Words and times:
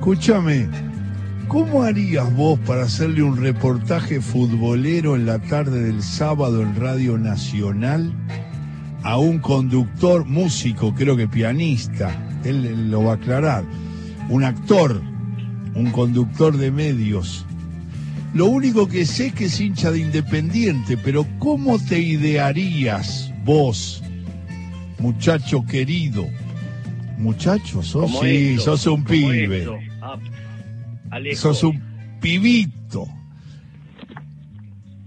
Escúchame, 0.00 0.66
¿cómo 1.46 1.82
harías 1.82 2.34
vos 2.34 2.58
para 2.60 2.84
hacerle 2.84 3.22
un 3.22 3.36
reportaje 3.36 4.22
futbolero 4.22 5.14
en 5.14 5.26
la 5.26 5.38
tarde 5.40 5.82
del 5.82 6.02
sábado 6.02 6.62
en 6.62 6.74
Radio 6.74 7.18
Nacional 7.18 8.10
a 9.02 9.18
un 9.18 9.40
conductor, 9.40 10.24
músico, 10.24 10.94
creo 10.94 11.18
que 11.18 11.28
pianista, 11.28 12.18
él, 12.44 12.64
él 12.64 12.90
lo 12.90 13.04
va 13.04 13.12
a 13.12 13.16
aclarar, 13.16 13.62
un 14.30 14.42
actor, 14.42 15.02
un 15.74 15.90
conductor 15.90 16.56
de 16.56 16.70
medios? 16.70 17.44
Lo 18.32 18.46
único 18.46 18.88
que 18.88 19.04
sé 19.04 19.26
es 19.26 19.34
que 19.34 19.44
es 19.44 19.60
hincha 19.60 19.90
de 19.90 19.98
Independiente, 19.98 20.96
pero 20.96 21.26
¿cómo 21.38 21.78
te 21.78 22.00
idearías 22.00 23.30
vos, 23.44 24.02
muchacho 24.98 25.62
querido? 25.66 26.26
Muchacho, 27.18 27.82
sos, 27.82 28.10
sí, 28.22 28.54
esto, 28.56 28.78
sos 28.78 28.86
un 28.86 29.04
pibe. 29.04 29.58
esto. 29.58 29.89
Ah, 30.02 30.16
Alejo, 31.10 31.36
Sos 31.36 31.62
un 31.64 31.80
pibito. 32.20 33.06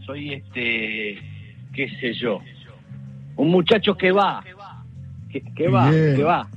soy 0.05 0.33
este, 0.33 1.17
qué 1.73 1.89
sé 1.99 2.13
yo, 2.13 2.39
un 3.37 3.49
muchacho 3.49 3.95
que 3.95 4.11
va, 4.11 4.43
que, 5.31 5.41
que 5.55 5.67
va, 5.67 5.89
Bien. 5.89 6.15
que 6.15 6.23
va. 6.23 6.47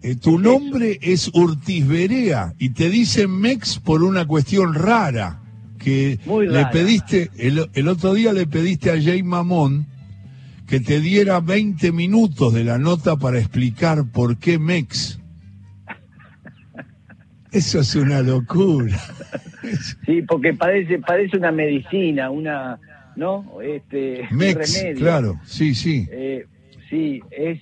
Eh, 0.00 0.14
tu 0.14 0.38
nombre 0.38 0.98
es 1.02 1.28
Urtiz 1.34 1.86
Berea 1.86 2.54
y 2.58 2.70
te 2.70 2.88
dicen 2.88 3.32
Mex 3.32 3.80
por 3.80 4.02
una 4.04 4.26
cuestión 4.26 4.72
rara. 4.74 5.40
Que 5.78 6.18
Muy 6.26 6.46
le 6.46 6.54
rara. 6.62 6.70
pediste, 6.70 7.30
el, 7.36 7.68
el 7.74 7.88
otro 7.88 8.14
día 8.14 8.32
le 8.32 8.46
pediste 8.46 8.90
a 8.90 9.00
Jay 9.02 9.22
Mamón 9.22 9.86
que 10.68 10.80
te 10.80 11.00
diera 11.00 11.40
20 11.40 11.90
minutos 11.92 12.52
de 12.52 12.62
la 12.62 12.78
nota 12.78 13.16
para 13.16 13.38
explicar 13.38 14.04
por 14.12 14.38
qué 14.38 14.58
Mex. 14.58 15.18
Eso 17.52 17.80
es 17.80 17.94
una 17.96 18.20
locura. 18.22 18.96
Sí, 20.06 20.22
porque 20.22 20.54
parece, 20.54 20.98
parece 20.98 21.36
una 21.36 21.50
medicina, 21.52 22.30
una, 22.30 22.78
¿no? 23.16 23.60
Este, 23.62 24.22
un 24.30 24.38
remedio. 24.38 24.96
claro, 24.96 25.40
sí, 25.44 25.74
sí. 25.74 26.06
Eh, 26.10 26.46
sí, 26.88 27.20
es. 27.30 27.60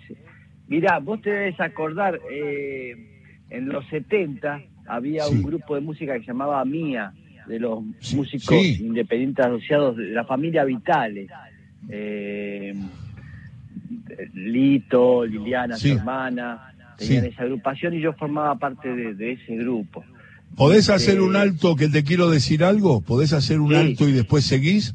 Mirá, 0.69 0.99
vos 0.99 1.23
te 1.23 1.31
debes 1.31 1.61
acordar, 1.61 2.19
eh, 2.31 2.95
en 3.51 3.69
los 3.69 3.87
70 3.89 4.63
había 4.89 5.25
Sí. 5.25 5.35
un 5.37 5.43
grupo 5.45 5.75
de 5.77 5.81
música 5.81 6.15
que 6.15 6.21
se 6.21 6.27
llamaba 6.27 6.65
Mía, 6.65 7.13
de 7.47 7.61
los 7.61 7.81
Sí, 8.01 8.17
músicos 8.17 8.61
sí. 8.61 8.79
independientes 8.85 9.47
asociados 9.47 9.97
de 9.97 10.07
la 10.09 10.25
familia 10.25 10.65
Vitales. 10.65 11.31
Eh, 11.89 12.75
Lito, 14.35 15.25
Liliana, 15.25 15.77
su 15.77 15.89
hermana, 15.93 16.66
tenían 16.99 17.25
Sí. 17.25 17.31
esa 17.31 17.43
agrupación 17.43 17.95
y 17.95 18.01
yo 18.01 18.13
formaba 18.15 18.55
parte 18.59 18.89
de, 18.89 19.15
de 19.15 19.33
ese 19.33 19.57
grupo. 19.57 20.05
¿Podés 20.57 20.89
Eh, 20.89 20.93
hacer 20.95 21.21
un 21.21 21.37
alto 21.37 21.77
que 21.77 21.89
te 21.89 22.05
quiero 22.05 22.31
decir 22.31 22.63
algo? 22.65 23.01
¿Podés 23.01 23.33
hacer 23.33 23.61
un 23.61 23.71
Sí. 23.71 23.75
alto 23.77 24.09
y 24.09 24.13
después 24.13 24.45
seguís? 24.45 24.95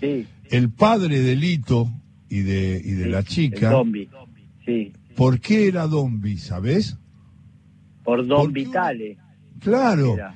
Sí, 0.00 0.26
El 0.50 0.70
padre 0.70 1.20
de 1.20 1.36
Lito 1.36 1.88
y 2.28 2.40
de, 2.40 2.80
y 2.84 2.90
de 2.92 3.04
sí, 3.04 3.10
la 3.10 3.18
el 3.20 3.24
chica, 3.24 3.70
Dombi, 3.70 4.08
sí, 4.66 4.92
¿por 5.16 5.38
qué 5.40 5.68
era 5.68 5.86
Dombi, 5.86 6.38
sabés? 6.38 6.96
por 8.02 8.26
Don 8.26 8.44
¿Por? 8.46 8.52
Vitale. 8.52 9.16
Claro, 9.60 10.14
era. 10.14 10.34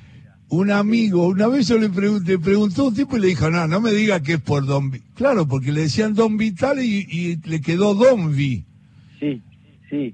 un 0.49 0.71
amigo, 0.71 1.27
una 1.27 1.47
vez 1.47 1.67
yo 1.67 1.77
le 1.77 1.89
pregunté, 1.89 2.37
preguntó 2.39 2.83
a 2.83 2.87
un 2.89 2.93
tipo 2.95 3.17
y 3.17 3.21
le 3.21 3.27
dijo, 3.27 3.49
no, 3.49 3.67
no 3.67 3.81
me 3.81 3.91
diga 3.91 4.21
que 4.21 4.33
es 4.33 4.39
por 4.39 4.65
Don 4.65 4.91
Vi-". 4.91 5.01
Claro, 5.15 5.47
porque 5.47 5.71
le 5.73 5.81
decían 5.81 6.13
Don 6.13 6.37
Vital 6.37 6.79
y, 6.81 7.05
y 7.09 7.35
le 7.49 7.59
quedó 7.59 7.93
Dombi. 7.95 8.63
Sí, 9.19 9.41
sí, 9.89 10.13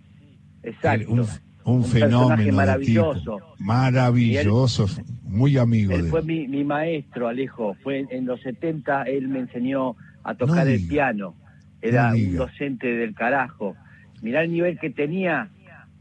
exacto. 0.63 1.25
Un, 1.63 1.83
fenómeno. 1.85 2.53
maravilloso. 2.55 3.35
tipo. 3.37 3.55
Maravilloso, 3.59 4.87
muy 5.23 5.57
amigo 5.57 5.93
Él 5.93 6.05
de 6.05 6.09
fue 6.09 6.23
mi, 6.23 6.47
mi 6.47 6.63
maestro, 6.63 7.27
Alejo. 7.27 7.75
Fue 7.83 8.05
en, 8.09 8.25
los 8.25 8.41
70, 8.41 9.03
él 9.03 9.27
me 9.27 9.39
enseñó 9.39 9.95
a 10.23 10.33
tocar 10.33 10.65
No 10.65 10.71
el 10.71 10.77
diga. 10.79 10.89
piano. 10.89 11.35
Era 11.81 12.09
No 12.11 12.15
un 12.17 12.35
docente 12.35 12.87
del 12.87 13.13
carajo. 13.13 13.75
Mirá 14.23 14.43
el 14.43 14.51
nivel 14.51 14.79
que 14.79 14.89
tenía, 14.89 15.49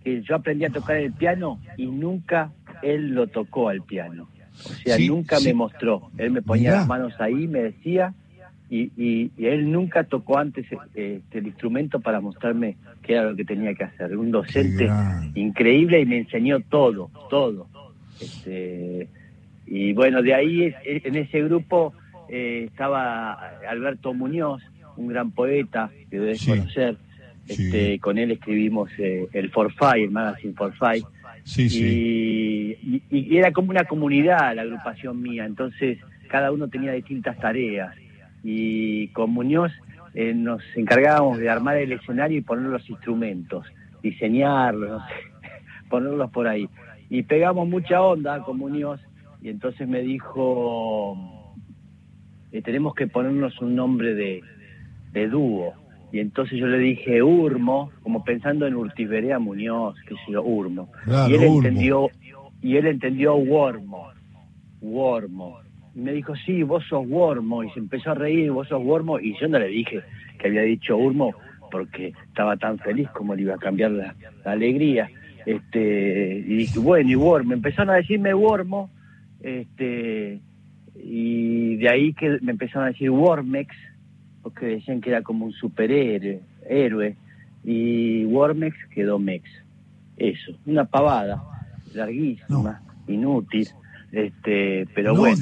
que 0.02 0.22
yo 0.22 0.34
aprendí 0.36 0.64
a 0.64 0.70
tocar 0.70 0.96
el 0.96 1.12
piano 1.12 1.60
y 1.76 1.86
nunca 1.86 2.52
él 2.82 3.10
lo 3.14 3.26
tocó 3.26 3.68
al 3.68 3.82
piano. 3.82 4.28
O 4.64 4.68
sea, 4.82 4.96
Sí, 4.96 5.08
nunca 5.08 5.36
sí. 5.36 5.48
me 5.48 5.54
mostró. 5.54 6.10
Él 6.18 6.30
me 6.30 6.40
ponía 6.42 6.70
Mirá. 6.70 6.76
las 6.80 6.88
manos 6.88 7.12
ahí, 7.20 7.46
me 7.48 7.60
decía, 7.62 8.14
y, 8.70 8.92
y- 8.96 9.30
y 9.36 9.46
él 9.46 9.70
nunca 9.70 10.04
tocó 10.04 10.38
antes 10.38 10.64
este, 10.94 11.20
el 11.38 11.46
instrumento 11.48 11.98
para 12.00 12.20
mostrarme 12.20 12.76
qué 13.02 13.14
era 13.14 13.24
lo 13.30 13.36
que 13.36 13.44
tenía 13.44 13.74
que 13.74 13.84
hacer. 13.84 14.16
Un 14.16 14.30
docente 14.30 14.88
increíble 15.34 16.00
y 16.00 16.06
me 16.06 16.18
enseñó 16.18 16.60
todo, 16.60 17.10
todo. 17.28 17.66
Este, 18.20 19.08
y 19.66 19.92
bueno, 19.92 20.22
de 20.22 20.34
ahí 20.34 20.74
en 20.84 21.16
ese 21.16 21.42
grupo 21.42 21.92
eh, 22.28 22.64
estaba 22.70 23.32
Alberto 23.68 24.14
Muñoz, 24.14 24.62
un 24.96 25.08
gran 25.08 25.30
poeta 25.32 25.90
que 26.10 26.18
debes 26.20 26.40
Sí. 26.40 26.50
conocer. 26.50 26.96
Sí. 27.46 27.64
Este, 27.64 27.98
Con 27.98 28.18
él 28.18 28.30
escribimos 28.30 28.90
eh, 28.98 29.26
el 29.32 29.50
Forfait, 29.50 30.04
el 30.04 30.10
magazine 30.12 30.54
Forfait. 30.54 31.04
Sí, 31.42 31.68
sí. 31.68 32.76
Y, 32.82 33.02
y- 33.10 33.34
y 33.34 33.36
era 33.38 33.50
como 33.52 33.70
una 33.70 33.84
comunidad 33.84 34.54
la 34.54 34.62
agrupación 34.62 35.20
mía, 35.20 35.46
entonces 35.46 35.98
cada 36.28 36.52
uno 36.52 36.68
tenía 36.68 36.92
distintas 36.92 37.36
tareas. 37.38 37.96
Y 38.42 39.08
con 39.08 39.30
Muñoz 39.30 39.72
eh, 40.14 40.34
nos 40.34 40.62
encargábamos 40.76 41.38
de 41.38 41.48
armar 41.50 41.76
el 41.76 41.92
escenario 41.92 42.38
y 42.38 42.42
poner 42.42 42.66
los 42.66 42.88
instrumentos, 42.88 43.66
diseñarlos, 44.02 44.90
no 44.90 44.98
sé, 45.08 45.14
ponerlos 45.88 46.30
por 46.30 46.48
ahí. 46.48 46.68
Y 47.08 47.22
pegamos 47.22 47.68
mucha 47.68 48.00
onda 48.00 48.42
con 48.42 48.58
Muñoz 48.58 49.00
y 49.42 49.48
entonces 49.48 49.88
me 49.88 50.00
dijo, 50.00 51.16
eh, 52.52 52.62
tenemos 52.62 52.94
que 52.94 53.06
ponernos 53.06 53.60
un 53.60 53.74
nombre 53.74 54.14
de, 54.14 54.42
de 55.12 55.28
dúo. 55.28 55.74
Y 56.12 56.18
entonces 56.18 56.58
yo 56.58 56.66
le 56.66 56.78
dije 56.78 57.22
Urmo, 57.22 57.90
como 58.02 58.24
pensando 58.24 58.66
en 58.66 58.74
Urtiberea 58.74 59.38
Muñoz, 59.38 59.96
que 60.06 60.14
sé 60.14 60.32
yo, 60.32 60.42
Urmo. 60.42 60.90
Claro, 61.04 61.30
y 61.30 61.34
él 61.34 61.40
Urmo. 61.44 61.56
entendió, 61.58 62.10
y 62.60 62.76
él 62.76 62.86
entendió 62.86 63.36
Wormo, 63.36 64.08
Wormo. 64.80 65.60
Y 65.94 66.00
me 66.00 66.12
dijo, 66.12 66.34
sí, 66.36 66.62
vos 66.62 66.84
sos 66.88 67.06
Wormo, 67.08 67.64
y 67.64 67.70
se 67.70 67.80
empezó 67.80 68.10
a 68.10 68.14
reír, 68.14 68.50
vos 68.50 68.68
sos 68.68 68.82
Wormo, 68.82 69.18
y 69.18 69.38
yo 69.38 69.48
no 69.48 69.58
le 69.58 69.68
dije 69.68 70.02
que 70.38 70.48
había 70.48 70.62
dicho 70.62 70.96
Urmo 70.96 71.34
porque 71.70 72.12
estaba 72.28 72.56
tan 72.56 72.78
feliz 72.78 73.08
como 73.10 73.34
le 73.34 73.42
iba 73.42 73.54
a 73.54 73.58
cambiar 73.58 73.92
la, 73.92 74.14
la 74.44 74.52
alegría. 74.52 75.08
Este, 75.46 76.44
y 76.46 76.56
dije, 76.56 76.78
bueno, 76.78 77.10
y 77.10 77.14
Wormo, 77.14 77.54
empezaron 77.54 77.94
a 77.94 77.98
decirme 77.98 78.34
Wormo, 78.34 78.90
este, 79.40 80.40
y 81.02 81.76
de 81.76 81.88
ahí 81.88 82.12
que 82.12 82.38
me 82.42 82.52
empezaron 82.52 82.84
a 82.84 82.90
decir 82.90 83.10
Wormex, 83.10 83.74
porque 84.42 84.66
decían 84.66 85.00
que 85.00 85.10
era 85.10 85.22
como 85.22 85.46
un 85.46 85.52
superhéroe, 85.52 86.40
héroe, 86.68 87.16
y 87.64 88.24
Wormex 88.26 88.76
quedó 88.94 89.18
Mex. 89.18 89.48
Eso, 90.16 90.52
una 90.66 90.84
pavada, 90.84 91.42
larguísima, 91.94 92.82
inútil, 93.06 93.68
este, 94.12 94.86
pero 94.94 95.14
No, 95.14 95.20
bueno. 95.20 95.36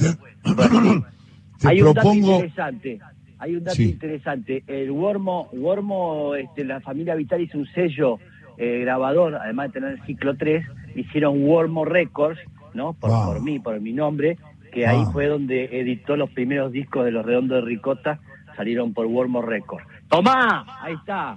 te- 0.45 0.53
bueno, 0.55 1.07
Te 1.61 1.69
hay 1.69 1.83
un 1.83 1.93
dato 1.95 2.15
interesante, 2.15 3.01
hay 3.39 3.57
un 3.57 3.65
dato 3.65 3.77
Sí. 3.77 3.85
interesante. 3.91 4.63
El 4.69 4.91
Wormo, 4.93 5.49
Wormo, 5.53 6.35
este, 6.37 6.65
la 6.65 6.81
familia 6.81 7.15
Vital 7.17 7.41
hizo 7.41 7.59
un 7.59 7.67
sello 7.75 8.19
eh, 8.57 8.81
grabador, 8.81 9.35
además 9.37 9.69
de 9.69 9.73
tener 9.81 9.91
el 9.99 10.03
ciclo 10.07 10.37
3, 10.37 10.65
hicieron 10.97 11.43
Wormo 11.45 11.85
Records, 11.85 12.39
¿no? 12.75 12.93
Por, 12.93 13.11
Wow. 13.11 13.25
por 13.27 13.43
mí, 13.43 13.59
por 13.59 13.81
mi 13.81 13.93
nombre, 13.93 14.37
que 14.73 14.87
ahí 14.87 15.05
fue 15.13 15.27
donde 15.27 15.81
editó 15.81 16.17
los 16.17 16.31
primeros 16.31 16.71
discos 16.73 17.05
de 17.05 17.11
Los 17.13 17.25
Redondos 17.27 17.63
de 17.63 17.69
Ricota, 17.69 18.21
salieron 18.57 18.93
por 18.95 19.07
Wormo 19.07 19.43
Records. 19.43 19.87
¡Tomá! 20.09 20.65
Ahí 20.83 20.95
está. 20.95 21.37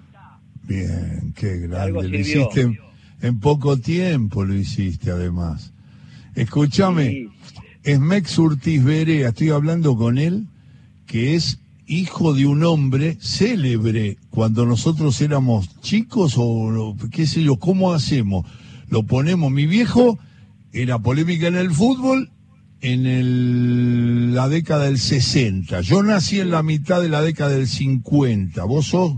bien, 0.64 1.34
qué 1.36 1.58
grande, 1.68 2.08
lo 2.08 2.18
hiciste 2.20 2.62
en, 2.62 2.80
en 3.22 3.40
poco 3.40 3.78
tiempo, 3.78 4.44
lo 4.46 4.54
hiciste 4.54 5.12
además. 5.12 5.74
Escúchame, 6.36 7.10
Sí. 7.10 7.28
es 7.84 8.00
Mex 8.00 8.38
Urtiz 8.38 8.84
Berea, 8.84 9.30
estoy 9.30 9.50
hablando 9.50 9.96
con 9.96 10.18
él, 10.18 10.48
que 11.06 11.36
es 11.36 11.60
hijo 11.88 12.34
de 12.34 12.46
un 12.46 12.64
hombre 12.64 13.18
célebre 13.20 14.18
cuando 14.30 14.66
nosotros 14.66 15.20
éramos 15.22 15.68
chicos 15.82 16.36
o 16.38 16.96
qué 17.12 17.28
sé 17.28 17.44
yo, 17.44 17.58
¿cómo 17.58 17.92
hacemos? 17.94 18.46
Lo 18.90 19.04
ponemos, 19.04 19.52
mi 19.52 19.66
viejo 19.66 20.18
era 20.72 21.00
polémica 21.00 21.48
en 21.48 21.56
el 21.56 21.72
fútbol 21.72 22.30
en 22.80 23.06
el- 23.06 24.34
la 24.34 24.48
década 24.50 24.86
del 24.86 24.98
60. 25.00 25.82
Yo 25.82 26.02
nací 26.02 26.40
en 26.40 26.50
la 26.50 26.64
mitad 26.64 27.02
de 27.02 27.10
la 27.10 27.22
década 27.22 27.52
del 27.52 27.68
50. 27.68 28.64
Vos 28.64 28.88
sos 28.88 29.18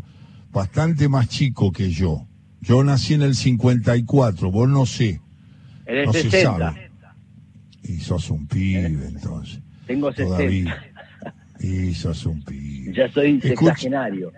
bastante 0.51 1.07
más 1.10 1.30
chico 1.30 1.71
que 1.71 1.92
yo. 1.92 2.25
Yo 2.62 2.83
nací 2.83 3.13
en 3.13 3.21
el 3.21 3.36
54, 3.36 4.51
vos 4.51 4.68
no 4.68 4.86
sé, 4.86 5.21
En 5.86 5.98
el 5.98 6.06
no 6.07 6.13
se 6.13 6.24
60. 6.24 6.57
sabe. 6.74 6.82
Y 7.83 8.00
sos 8.00 8.30
un 8.30 8.47
pibe 8.47 8.85
entonces. 8.85 9.59
Tengo 9.88 10.12
60. 10.12 10.25
Todavía. 10.38 10.83
Y 11.59 11.94
sos 11.94 12.25
un 12.25 12.44
pibe. 12.44 12.94
Ya 12.95 13.12
soy 13.12 13.39
Escucha. 13.44 13.71
sexagenario. 13.75 14.31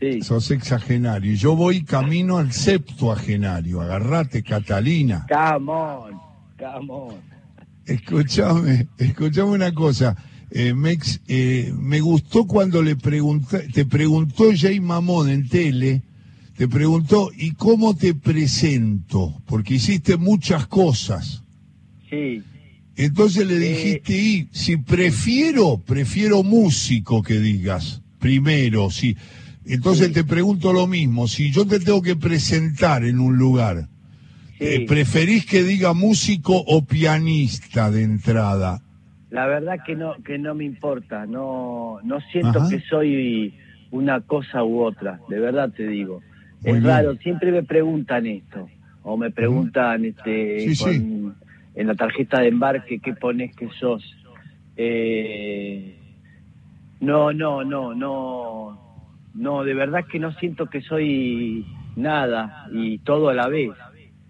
Sí. 0.00 0.22
Sos 0.22 0.44
sexagenario. 0.44 1.32
Y 1.32 1.36
yo 1.36 1.56
voy 1.56 1.82
camino 1.82 2.38
al 2.38 2.52
septuagenario. 2.52 3.80
Agarrate, 3.80 4.42
Catalina. 4.42 5.26
Come 5.28 5.72
on. 5.72 6.20
Come 6.58 7.14
Escuchame, 7.86 8.88
escuchame 8.98 9.50
una 9.52 9.72
cosa. 9.72 10.14
Eh, 10.50 10.74
Mex, 10.74 11.20
eh, 11.28 11.72
me 11.78 12.00
gustó 12.00 12.46
cuando 12.46 12.82
le 12.82 12.96
pregunté, 12.96 13.68
te 13.68 13.86
preguntó 13.86 14.44
Jay 14.54 14.80
Mamón 14.80 15.30
en 15.30 15.48
tele, 15.48 16.02
te 16.56 16.68
preguntó, 16.68 17.30
¿y 17.36 17.52
cómo 17.52 17.94
te 17.96 18.14
presento? 18.14 19.40
Porque 19.46 19.74
hiciste 19.74 20.16
muchas 20.16 20.66
cosas. 20.66 21.42
Sí. 22.10 22.42
Entonces 22.98 23.46
le 23.46 23.60
dijiste, 23.60 24.12
y 24.12 24.48
si 24.50 24.76
prefiero, 24.76 25.78
prefiero 25.78 26.42
músico 26.42 27.22
que 27.22 27.38
digas, 27.38 28.02
primero, 28.18 28.90
sí. 28.90 29.16
Entonces 29.64 30.12
te 30.12 30.24
pregunto 30.24 30.72
lo 30.72 30.88
mismo, 30.88 31.28
si 31.28 31.52
yo 31.52 31.64
te 31.64 31.78
tengo 31.78 32.02
que 32.02 32.16
presentar 32.16 33.04
en 33.04 33.20
un 33.20 33.38
lugar, 33.38 33.86
eh, 34.58 34.84
¿preferís 34.88 35.46
que 35.46 35.62
diga 35.62 35.92
músico 35.92 36.54
o 36.56 36.84
pianista 36.84 37.88
de 37.92 38.02
entrada? 38.02 38.80
La 39.30 39.46
verdad 39.46 39.76
que 39.86 39.94
no 39.94 40.14
que 40.24 40.36
no 40.36 40.56
me 40.56 40.64
importa, 40.64 41.24
no 41.24 42.00
no 42.02 42.20
siento 42.32 42.68
que 42.68 42.80
soy 42.80 43.54
una 43.92 44.22
cosa 44.22 44.64
u 44.64 44.82
otra, 44.82 45.20
de 45.28 45.38
verdad 45.38 45.70
te 45.70 45.86
digo. 45.86 46.20
es 46.64 46.82
raro, 46.82 47.14
siempre 47.18 47.52
me 47.52 47.62
preguntan 47.62 48.26
esto 48.26 48.68
o 49.04 49.16
me 49.16 49.30
preguntan 49.30 50.04
este 50.04 50.66
en 51.78 51.86
la 51.86 51.94
tarjeta 51.94 52.40
de 52.40 52.48
embarque 52.48 52.98
qué 52.98 53.14
pones 53.14 53.54
que 53.54 53.68
sos. 53.78 54.02
Eh, 54.76 55.96
no, 57.00 57.32
no, 57.32 57.62
no, 57.62 57.94
no, 57.94 59.06
no, 59.34 59.64
de 59.64 59.74
verdad 59.74 60.04
que 60.10 60.18
no 60.18 60.32
siento 60.32 60.66
que 60.66 60.80
soy 60.82 61.64
nada 61.94 62.66
y 62.72 62.98
todo 62.98 63.28
a 63.28 63.34
la 63.34 63.46
vez. 63.46 63.70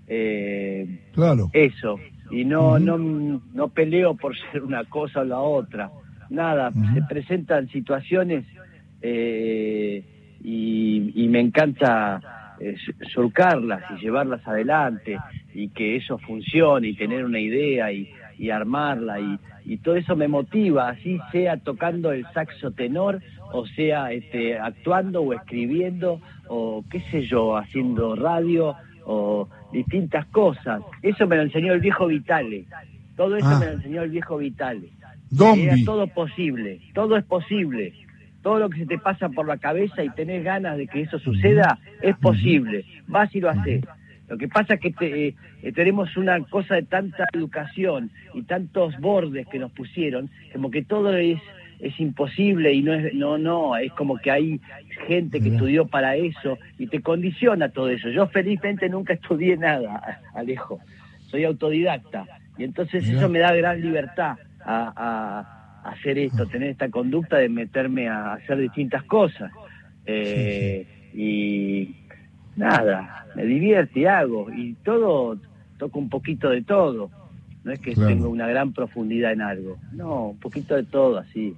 Eh, 0.06 1.08
claro. 1.14 1.48
Eso. 1.54 1.98
Y 2.30 2.44
no, 2.44 2.78
no, 2.78 2.98
no 2.98 3.68
peleo 3.68 4.14
por 4.14 4.36
ser 4.52 4.62
una 4.62 4.84
cosa 4.84 5.20
o 5.20 5.24
la 5.24 5.40
otra. 5.40 5.90
Nada, 6.28 6.70
se 6.92 7.00
presentan 7.08 7.68
situaciones 7.68 8.44
eh, 9.00 10.04
y, 10.44 11.26
me 11.30 11.40
encanta 11.40 12.20
surcarlas 13.12 13.82
y 13.90 14.00
llevarlas 14.00 14.46
adelante 14.46 15.18
y 15.54 15.68
que 15.68 15.96
eso 15.96 16.18
funcione 16.18 16.88
y 16.88 16.94
tener 16.94 17.24
una 17.24 17.40
idea 17.40 17.92
y, 17.92 18.10
y 18.38 18.50
armarla 18.50 19.20
y, 19.20 19.38
y 19.64 19.76
todo 19.78 19.96
eso 19.96 20.16
me 20.16 20.28
motiva, 20.28 20.88
así 20.88 21.18
sea 21.30 21.56
tocando 21.58 22.12
el 22.12 22.24
saxo 22.32 22.70
tenor 22.70 23.20
o 23.52 23.66
sea 23.66 24.12
este, 24.12 24.58
actuando 24.58 25.22
o 25.22 25.32
escribiendo 25.32 26.20
o 26.48 26.84
qué 26.90 27.00
sé 27.10 27.22
yo, 27.22 27.56
haciendo 27.56 28.16
radio 28.16 28.74
o 29.04 29.48
distintas 29.72 30.26
cosas. 30.26 30.82
Eso 31.02 31.26
me 31.26 31.36
lo 31.36 31.42
enseñó 31.42 31.72
el 31.72 31.80
viejo 31.80 32.06
Vitale, 32.06 32.64
todo 33.16 33.36
eso 33.36 33.48
ah. 33.48 33.58
me 33.58 33.66
lo 33.66 33.72
enseñó 33.72 34.02
el 34.02 34.10
viejo 34.10 34.38
Vitale. 34.38 34.90
Era 35.30 35.74
todo 35.84 36.06
posible, 36.06 36.80
todo 36.94 37.16
es 37.16 37.24
posible. 37.24 37.92
Todo 38.42 38.58
lo 38.58 38.70
que 38.70 38.78
se 38.78 38.86
te 38.86 38.98
pasa 38.98 39.28
por 39.28 39.46
la 39.46 39.58
cabeza 39.58 40.02
y 40.04 40.10
tenés 40.10 40.44
ganas 40.44 40.76
de 40.76 40.86
que 40.86 41.02
eso 41.02 41.18
suceda, 41.18 41.78
es 42.02 42.16
posible. 42.16 42.84
Vas 43.06 43.34
y 43.34 43.40
lo 43.40 43.50
haces. 43.50 43.84
Lo 44.28 44.36
que 44.36 44.48
pasa 44.48 44.74
es 44.74 44.80
que 44.80 45.34
eh, 45.62 45.72
tenemos 45.72 46.16
una 46.16 46.38
cosa 46.44 46.74
de 46.74 46.82
tanta 46.82 47.24
educación 47.32 48.10
y 48.34 48.42
tantos 48.42 48.96
bordes 48.98 49.46
que 49.48 49.58
nos 49.58 49.72
pusieron, 49.72 50.30
como 50.52 50.70
que 50.70 50.82
todo 50.82 51.16
es 51.16 51.40
es 51.80 51.98
imposible 52.00 52.72
y 52.72 52.82
no 52.82 52.92
es 52.92 53.14
no 53.14 53.38
no 53.38 53.76
es 53.76 53.92
como 53.92 54.18
que 54.18 54.32
hay 54.32 54.60
gente 55.06 55.40
que 55.40 55.50
estudió 55.50 55.86
para 55.86 56.16
eso 56.16 56.58
y 56.76 56.88
te 56.88 57.00
condiciona 57.00 57.68
todo 57.68 57.88
eso. 57.88 58.08
Yo 58.10 58.26
felizmente 58.26 58.88
nunca 58.88 59.14
estudié 59.14 59.56
nada 59.56 60.20
Alejo. 60.34 60.80
Soy 61.28 61.44
autodidacta. 61.44 62.26
Y 62.56 62.64
entonces 62.64 63.08
eso 63.08 63.28
me 63.28 63.38
da 63.38 63.54
gran 63.54 63.80
libertad 63.80 64.36
a, 64.64 65.57
hacer 65.84 66.18
esto 66.18 66.46
tener 66.46 66.70
esta 66.70 66.90
conducta 66.90 67.36
de 67.38 67.48
meterme 67.48 68.08
a 68.08 68.34
hacer 68.34 68.58
distintas 68.58 69.04
cosas 69.04 69.50
eh, 70.06 70.86
y 71.14 71.94
nada, 72.56 73.26
me 73.36 73.44
divierte 73.44 74.00
y 74.00 74.04
hago, 74.06 74.50
y 74.52 74.74
todo, 74.84 75.38
toco 75.78 75.98
un 75.98 76.08
poquito 76.08 76.50
de 76.50 76.62
todo. 76.62 77.10
No 77.64 77.72
es 77.72 77.80
que 77.80 77.94
tengo 77.94 78.30
una 78.30 78.46
gran 78.46 78.72
profundidad 78.72 79.32
en 79.32 79.42
algo, 79.42 79.76
no, 79.92 80.28
un 80.28 80.38
poquito 80.38 80.74
de 80.74 80.84
todo 80.84 81.18
así. 81.18 81.54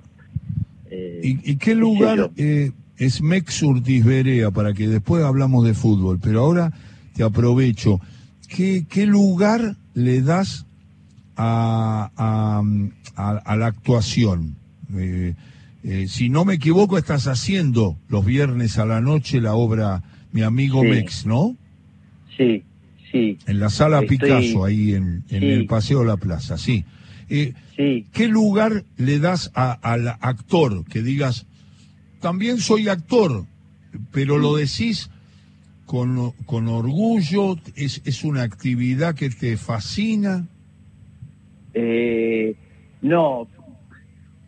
Eh, 0.90 1.20
¿Y, 1.22 1.56
qué 1.56 1.76
lugar 1.76 2.30
eh, 2.36 2.72
es 2.96 3.22
Mexurtis 3.22 4.04
Berea 4.04 4.50
para 4.50 4.72
que 4.72 4.88
después 4.88 5.22
hablamos 5.22 5.64
de 5.64 5.74
fútbol? 5.74 6.18
Pero 6.20 6.40
ahora 6.40 6.72
te 7.14 7.22
aprovecho. 7.22 8.00
¿Qué, 8.48 8.84
qué 8.88 9.06
lugar 9.06 9.76
le 9.94 10.22
das 10.22 10.66
a, 11.42 12.62
a, 13.16 13.56
la 13.56 13.66
actuación? 13.66 14.56
Eh, 14.94 15.34
si 16.08 16.28
no 16.28 16.44
me 16.44 16.54
equivoco, 16.54 16.98
estás 16.98 17.26
haciendo 17.26 17.96
los 18.08 18.24
viernes 18.24 18.78
a 18.78 18.84
la 18.84 19.00
noche 19.00 19.40
la 19.40 19.54
obra 19.54 20.02
mi 20.32 20.42
amigo 20.42 20.84
Mex, 20.84 21.26
¿no? 21.26 21.56
Sí, 22.36 22.62
sí. 23.10 23.38
En 23.46 23.58
la 23.58 23.70
sala 23.70 24.02
Picasso, 24.02 24.64
ahí 24.64 24.94
en, 24.94 25.24
el 25.30 25.66
Paseo 25.66 26.00
de 26.00 26.06
la 26.06 26.16
Plaza, 26.16 26.58
sí. 26.58 26.84
Eh, 27.28 27.54
sí. 27.76 28.06
¿Qué 28.12 28.28
lugar 28.28 28.84
le 28.96 29.18
das 29.18 29.50
al 29.54 30.08
actor? 30.20 30.84
Que 30.84 31.02
digas, 31.02 31.46
también 32.20 32.58
soy 32.58 32.88
actor, 32.88 33.46
pero 34.12 34.38
lo 34.38 34.56
decís 34.56 35.10
con, 35.86 36.32
con 36.46 36.68
orgullo, 36.68 37.58
es, 37.74 38.02
es 38.04 38.22
una 38.22 38.42
actividad 38.42 39.14
que 39.14 39.30
te 39.30 39.56
fascina. 39.56 40.46
Eh, 41.74 42.54
no, 43.02 43.48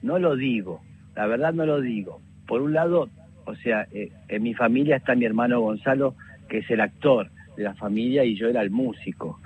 no 0.03 0.19
lo 0.19 0.37
digo, 0.37 0.83
la 1.15 1.27
verdad 1.27 1.53
no 1.53 1.67
lo 1.67 1.81
digo. 1.81 2.21
Por 2.47 2.63
un 2.63 2.73
lado, 2.73 3.09
o 3.45 3.55
sea, 3.57 3.87
eh, 3.93 4.11
en 4.29 4.43
mi 4.43 4.55
familia 4.55 4.97
está 4.97 5.15
mi 5.15 5.25
hermano 5.25 5.61
Gonzalo, 5.61 6.15
que 6.49 6.59
es 6.59 6.71
el 6.71 6.81
actor 6.81 7.31
de 7.57 7.65
la 7.65 7.75
familia, 7.75 8.25
y 8.25 8.37
yo 8.37 8.49
era 8.49 8.63
el 8.63 8.71
músico. 8.71 9.39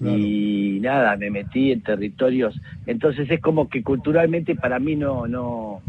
Y 0.00 0.80
nada, 0.82 1.16
me 1.16 1.30
metí 1.30 1.70
en 1.72 1.80
territorios. 1.80 2.60
Entonces 2.86 3.30
es 3.30 3.40
como 3.40 3.68
que 3.68 3.82
culturalmente 3.82 4.54
para 4.54 4.78
mí 4.78 4.96
no, 4.96 5.26
no, 5.26 5.80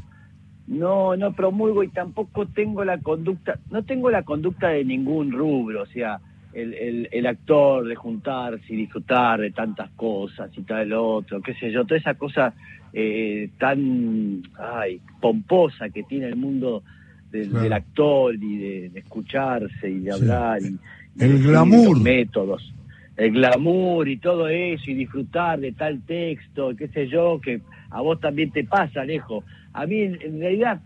no, 0.68 1.16
no 1.16 1.34
promulgo 1.34 1.84
y 1.84 1.90
tampoco 1.90 2.48
tengo 2.48 2.84
la 2.86 3.00
conducta, 3.00 3.60
no 3.70 3.84
tengo 3.84 4.10
la 4.10 4.24
conducta 4.24 4.70
de 4.70 4.86
ningún 4.86 5.32
rubro, 5.32 5.84
o 5.84 5.86
sea, 5.88 6.20
el, 6.56 7.10
el, 7.12 7.28
actor 7.28 7.86
de 7.86 7.96
juntarse 7.96 8.64
y 8.70 8.78
disfrutar 8.78 9.42
de 9.42 9.52
tantas 9.52 9.90
cosas 9.92 10.50
y 10.58 10.62
tal 10.62 10.94
otro, 10.94 11.42
qué 11.42 11.54
sé 11.56 11.72
yo, 11.72 11.84
toda 11.84 12.00
esa 12.00 12.14
cosa 12.14 12.54
eh, 12.94 13.50
tan 13.60 14.42
ay, 14.58 15.02
pomposa 15.20 15.90
que 15.90 16.04
tiene 16.04 16.28
el 16.28 16.38
mundo 16.38 16.82
del, 17.30 17.74
actor 17.74 18.34
y 18.36 18.58
de, 18.58 19.00
escucharse 19.00 19.90
y 19.90 20.00
de 20.00 20.14
hablar 20.14 20.62
y, 20.62 20.80
el 21.22 21.44
glamour. 21.44 22.00
métodos. 22.00 22.74
El 23.18 23.32
glamour 23.32 24.08
y 24.08 24.18
todo 24.18 24.48
eso 24.48 24.92
y 24.92 24.94
disfrutar 24.94 25.60
de 25.60 25.74
tal 25.74 26.02
texto 26.02 26.76
qué 26.78 26.88
sé 26.90 27.08
yo 27.08 27.40
que 27.42 27.62
a 27.90 28.02
vos 28.02 28.20
también 28.22 28.52
te 28.52 28.64
pasa 28.64 29.02
Alejo. 29.02 29.44
A 29.74 29.86
mí 29.86 30.02
en, 30.02 30.40
realidad 30.40 30.80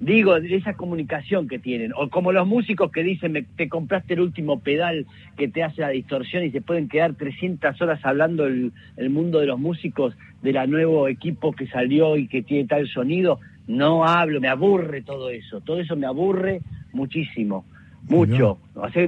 digo 0.00 0.36
esa 0.36 0.74
comunicación 0.74 1.46
que 1.46 1.58
tienen 1.58 1.92
o 1.94 2.08
como 2.08 2.32
los 2.32 2.46
músicos 2.46 2.90
que 2.90 3.02
dicen 3.02 3.32
me, 3.32 3.42
te 3.42 3.68
compraste 3.68 4.14
el 4.14 4.20
último 4.20 4.60
pedal 4.60 5.06
que 5.36 5.46
te 5.46 5.62
hace 5.62 5.82
la 5.82 5.90
distorsión 5.90 6.42
y 6.42 6.50
se 6.50 6.62
pueden 6.62 6.88
quedar 6.88 7.14
300 7.14 7.80
horas 7.82 8.00
hablando 8.02 8.46
el, 8.46 8.72
el 8.96 9.10
mundo 9.10 9.40
de 9.40 9.46
los 9.46 9.60
músicos 9.60 10.16
de 10.42 10.52
la 10.52 10.66
nuevo 10.66 11.06
equipo 11.06 11.52
que 11.52 11.66
salió 11.66 12.16
y 12.16 12.28
que 12.28 12.42
tiene 12.42 12.66
tal 12.66 12.88
sonido 12.88 13.38
no 13.70 14.04
hablo, 14.04 14.40
me 14.40 14.48
aburre 14.48 15.02
todo 15.02 15.30
eso, 15.30 15.60
todo 15.60 15.78
eso 15.78 15.94
me 15.94 16.06
aburre 16.06 16.60
muchísimo, 16.92 17.64
mucho. 18.08 18.58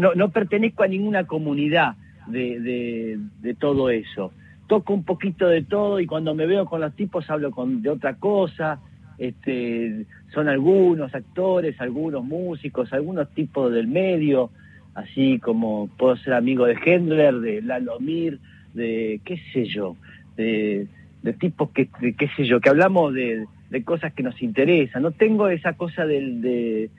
no, 0.00 0.14
no, 0.14 0.28
pertenezco 0.30 0.84
a 0.84 0.86
ninguna 0.86 1.26
comunidad 1.26 1.96
de, 2.28 3.18
de, 3.40 3.54
todo 3.54 3.90
eso. 3.90 4.32
Toco 4.68 4.94
un 4.94 5.02
poquito 5.02 5.48
de 5.48 5.62
todo 5.62 5.98
y 5.98 6.06
cuando 6.06 6.34
me 6.34 6.46
veo 6.46 6.66
con 6.66 6.80
los 6.80 6.94
tipos 6.94 7.28
hablo 7.28 7.50
con, 7.50 7.82
de 7.82 7.90
otra 7.90 8.14
cosa. 8.14 8.78
Este, 9.22 10.04
son 10.34 10.48
algunos 10.48 11.14
actores, 11.14 11.80
algunos 11.80 12.24
músicos, 12.24 12.92
algunos 12.92 13.30
tipos 13.30 13.72
del 13.72 13.86
medio, 13.86 14.50
así 14.96 15.38
como 15.38 15.86
puedo 15.96 16.16
ser 16.16 16.32
amigo 16.32 16.66
de 16.66 16.76
Hendler, 16.84 17.36
de 17.36 17.62
Lalo 17.62 18.00
Mir, 18.00 18.40
de 18.74 19.20
qué 19.24 19.38
sé 19.52 19.66
yo, 19.66 19.94
de, 20.36 20.88
de 21.22 21.32
tipos 21.34 21.70
que, 21.70 21.86
qué 21.86 22.28
sé 22.36 22.46
yo, 22.46 22.60
que 22.60 22.68
hablamos 22.68 23.14
de, 23.14 23.46
de 23.70 23.84
cosas 23.84 24.12
que 24.12 24.24
nos 24.24 24.42
interesan. 24.42 25.04
No 25.04 25.12
tengo 25.12 25.46
esa 25.48 25.74
cosa 25.74 26.04
del 26.04 26.42
de, 26.42 26.90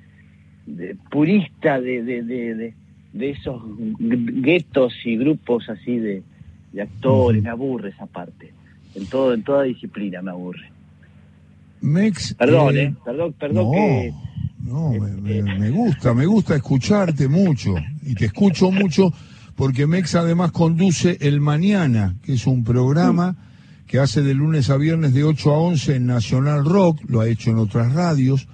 purista 1.12 1.82
de, 1.82 2.74
esos 3.20 3.62
guetos 4.00 4.94
y 5.03 5.18
grupos 5.18 5.68
así 5.68 5.98
de, 5.98 6.24
actores. 6.82 7.44
Me 7.44 7.50
aburre 7.50 7.89
esa 7.89 8.06
parte. 8.06 8.53
En 8.96 9.08
todo, 9.08 9.34
en 9.34 9.44
toda 9.44 9.63
disciplina 9.63 10.22
me 10.22 10.32
aburre. 10.32 10.73
Mex, 11.84 12.34
perdón, 12.36 12.78
eh, 12.78 12.84
eh 12.84 12.96
perdón, 13.04 13.34
perdón 13.34 13.72
que 13.72 14.13
no, 14.63 14.92
me, 14.92 15.44
me, 15.44 15.70
gusta, 15.70 16.13
me 16.13 16.25
gusta 16.25 16.56
escucharte 16.56 17.28
mucho 17.28 17.75
y 18.02 18.16
te 18.16 18.25
escucho 18.25 18.72
mucho 18.72 19.13
porque 19.56 19.86
Mex 19.86 20.16
además 20.16 20.52
conduce 20.52 21.18
El 21.20 21.42
Mañana, 21.42 22.16
que 22.24 22.34
es 22.34 22.48
un 22.48 22.63
programa 22.63 23.36
que 23.86 24.00
hace 24.00 24.22
de 24.22 24.34
lunes 24.34 24.70
a 24.70 24.78
viernes 24.78 25.13
de 25.13 25.24
8 25.24 25.54
a 25.54 25.58
11 25.60 25.96
en 25.98 26.06
Nacional 26.08 26.66
Rock, 26.66 27.02
lo 27.08 27.22
ha 27.22 27.28
hecho 27.28 27.52
en 27.52 27.58
otras 27.58 27.94
radios, 27.94 28.48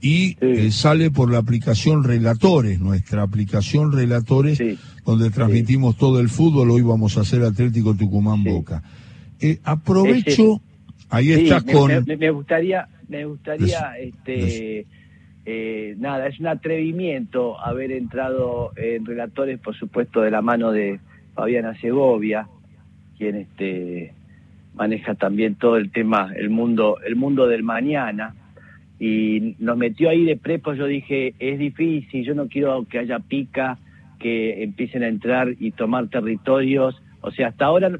y 0.00 0.36
eh, 0.40 0.70
sale 0.70 1.10
por 1.10 1.30
la 1.30 1.38
aplicación 1.38 2.04
Relatores, 2.04 2.80
nuestra 2.80 3.22
aplicación 3.22 3.92
Relatores, 3.92 4.58
donde 5.04 5.30
transmitimos 5.30 5.96
todo 5.96 6.20
el 6.20 6.28
fútbol, 6.28 6.70
hoy 6.70 6.82
vamos 6.82 7.18
a 7.18 7.22
hacer 7.22 7.42
Atlético 7.42 7.94
Tucumán 7.94 8.44
Boca. 8.44 8.82
Eh, 9.40 9.60
aprovecho, 9.64 10.62
ahí 11.10 11.32
estás 11.32 11.64
con... 11.64 11.90
Me, 12.06 12.30
gustaría, 12.30 12.88
me 13.08 13.24
gustaría, 13.24 13.98
este... 13.98 14.86
Eh, 15.50 15.94
nada, 15.96 16.26
es 16.26 16.38
un 16.40 16.46
atrevimiento 16.46 17.58
haber 17.58 17.90
entrado 17.92 18.72
en 18.76 19.06
relatores, 19.06 19.58
por 19.58 19.74
supuesto, 19.74 20.20
de 20.20 20.30
la 20.30 20.42
mano 20.42 20.72
de 20.72 21.00
Fabiana 21.34 21.74
Segovia, 21.80 22.46
quien 23.16 23.36
este, 23.36 24.12
maneja 24.74 25.14
también 25.14 25.54
todo 25.54 25.78
el 25.78 25.90
tema, 25.90 26.32
el 26.36 26.50
mundo, 26.50 26.98
el 27.02 27.16
mundo 27.16 27.46
del 27.46 27.62
mañana, 27.62 28.34
y 29.00 29.54
nos 29.58 29.78
metió 29.78 30.10
ahí 30.10 30.26
de 30.26 30.36
prepo, 30.36 30.74
yo 30.74 30.84
dije, 30.84 31.32
es 31.38 31.58
difícil, 31.58 32.26
yo 32.26 32.34
no 32.34 32.48
quiero 32.48 32.84
que 32.84 32.98
haya 32.98 33.18
pica, 33.18 33.78
que 34.18 34.62
empiecen 34.62 35.02
a 35.02 35.08
entrar 35.08 35.54
y 35.58 35.70
tomar 35.70 36.08
territorios, 36.08 37.00
o 37.22 37.30
sea, 37.30 37.48
hasta 37.48 37.64
ahora 37.64 37.98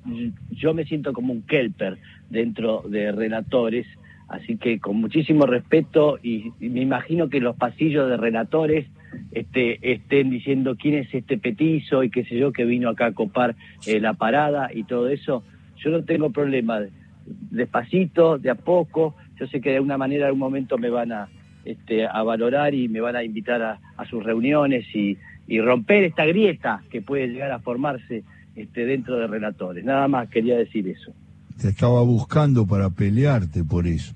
yo 0.50 0.74
me 0.74 0.84
siento 0.84 1.14
como 1.14 1.32
un 1.32 1.42
kelper 1.42 1.96
dentro 2.30 2.82
de 2.88 3.12
relatores, 3.12 3.86
Así 4.28 4.58
que 4.58 4.78
con 4.78 5.00
muchísimo 5.00 5.46
respeto 5.46 6.18
y, 6.22 6.52
me 6.60 6.82
imagino 6.82 7.30
que 7.30 7.40
los 7.40 7.56
pasillos 7.56 8.10
de 8.10 8.18
relatores 8.18 8.86
este, 9.32 9.92
estén 9.92 10.28
diciendo 10.28 10.76
quién 10.76 10.96
es 10.96 11.12
este 11.14 11.38
petizo 11.38 12.04
y 12.04 12.10
qué 12.10 12.24
sé 12.24 12.36
yo 12.36 12.52
que 12.52 12.66
vino 12.66 12.90
acá 12.90 13.06
a 13.06 13.12
copar 13.12 13.56
eh, 13.86 14.00
la 14.00 14.12
parada 14.12 14.70
y 14.72 14.84
todo 14.84 15.08
eso. 15.08 15.44
Yo 15.78 15.90
no 15.90 16.04
tengo 16.04 16.30
problema, 16.30 16.80
despacito, 17.24 18.36
de 18.36 18.50
a 18.50 18.54
poco. 18.54 19.16
Yo 19.40 19.46
sé 19.46 19.62
que 19.62 19.70
de 19.70 19.76
alguna 19.76 19.96
manera, 19.96 20.24
en 20.24 20.26
algún 20.26 20.40
momento 20.40 20.76
me 20.76 20.90
van 20.90 21.10
a, 21.12 21.28
este, 21.64 22.06
a 22.06 22.22
valorar 22.22 22.74
y 22.74 22.88
me 22.88 23.00
van 23.00 23.16
a 23.16 23.24
invitar 23.24 23.62
a, 23.62 23.78
sus 24.10 24.22
reuniones 24.22 24.84
y, 24.94 25.16
y, 25.46 25.60
romper 25.60 26.04
esta 26.04 26.26
grieta 26.26 26.82
que 26.90 27.00
puede 27.00 27.28
llegar 27.28 27.50
a 27.50 27.60
formarse 27.60 28.24
este, 28.56 28.84
dentro 28.84 29.16
de 29.16 29.26
relatores. 29.26 29.84
Nada 29.86 30.06
más 30.06 30.28
quería 30.28 30.58
decir 30.58 30.86
eso. 30.86 31.14
Te 31.60 31.68
estaba 31.68 32.02
buscando 32.02 32.66
para 32.66 32.90
pelearte 32.90 33.64
por 33.64 33.86
eso. 33.86 34.14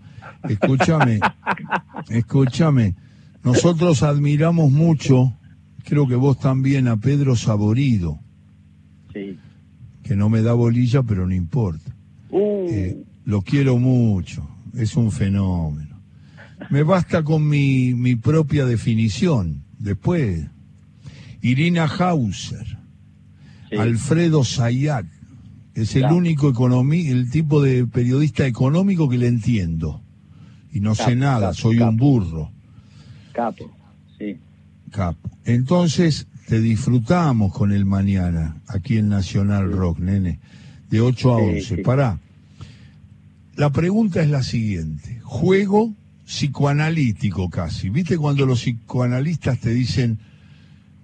Escúchame, 0.49 1.21
escúchame. 2.09 2.95
Nosotros 3.43 4.03
admiramos 4.03 4.71
mucho, 4.71 5.37
creo 5.85 6.07
que 6.07 6.15
vos 6.15 6.39
también, 6.39 6.89
a 6.89 6.97
Pedro 6.97 7.35
Saborido. 7.37 8.19
Sí. 9.13 9.39
Que 10.03 10.17
no 10.17 10.29
me 10.29 10.43
da 10.43 10.53
bolilla, 10.53 11.03
pero 11.03 11.27
no 11.27 11.35
importa. 11.35 11.91
Uh. 12.31 12.67
Eh, 12.71 13.03
lo 13.25 13.43
quiero 13.43 13.79
mucho, 13.79 14.49
es 14.75 14.97
un 14.97 15.11
fenómeno. 15.11 16.01
Me 16.71 16.83
basta 16.83 17.23
con 17.23 17.49
mi, 17.49 17.95
mi 17.95 18.17
propia 18.17 18.65
definición. 18.67 19.63
Después, 19.79 20.47
Irina 21.41 21.87
Hauser, 21.87 22.79
Alfredo 23.77 24.45
Sayat, 24.45 25.07
es 25.75 25.97
el 25.97 26.05
único 26.07 26.51
economí, 26.51 27.09
el 27.09 27.31
tipo 27.31 27.63
de 27.63 27.87
periodista 27.87 28.47
económico 28.47 29.09
que 29.09 29.19
le 29.19 29.29
entiendo 29.29 30.03
y 30.73 30.81
no 30.81 30.95
sé 30.95 31.15
nada, 31.15 31.53
soy 31.53 31.79
un 31.79 31.97
burro. 31.97 32.51
Capo, 33.33 33.71
sí. 34.19 34.39
Capo. 34.91 35.31
Entonces 35.45 36.27
te 36.49 36.61
disfrutamos 36.61 37.53
con 37.53 37.73
el 37.73 37.85
mañana, 37.85 38.57
aquí 38.69 38.97
en 38.97 39.09
Nacional 39.09 39.71
Rock, 39.71 39.99
nene, 39.99 40.39
de 40.91 41.01
8 41.01 41.33
a 41.33 41.37
11. 41.37 41.79
Pará. 41.79 42.19
La 43.57 43.71
pregunta 43.71 44.23
es 44.23 44.31
la 44.31 44.43
siguiente. 44.43 45.21
Juego 45.23 45.93
psicoanalítico 46.25 47.51
casi. 47.51 47.91
¿Viste 47.91 48.17
cuando 48.17 48.47
los 48.47 48.61
psicoanalistas 48.61 49.59
te 49.59 49.71
dicen, 49.71 50.19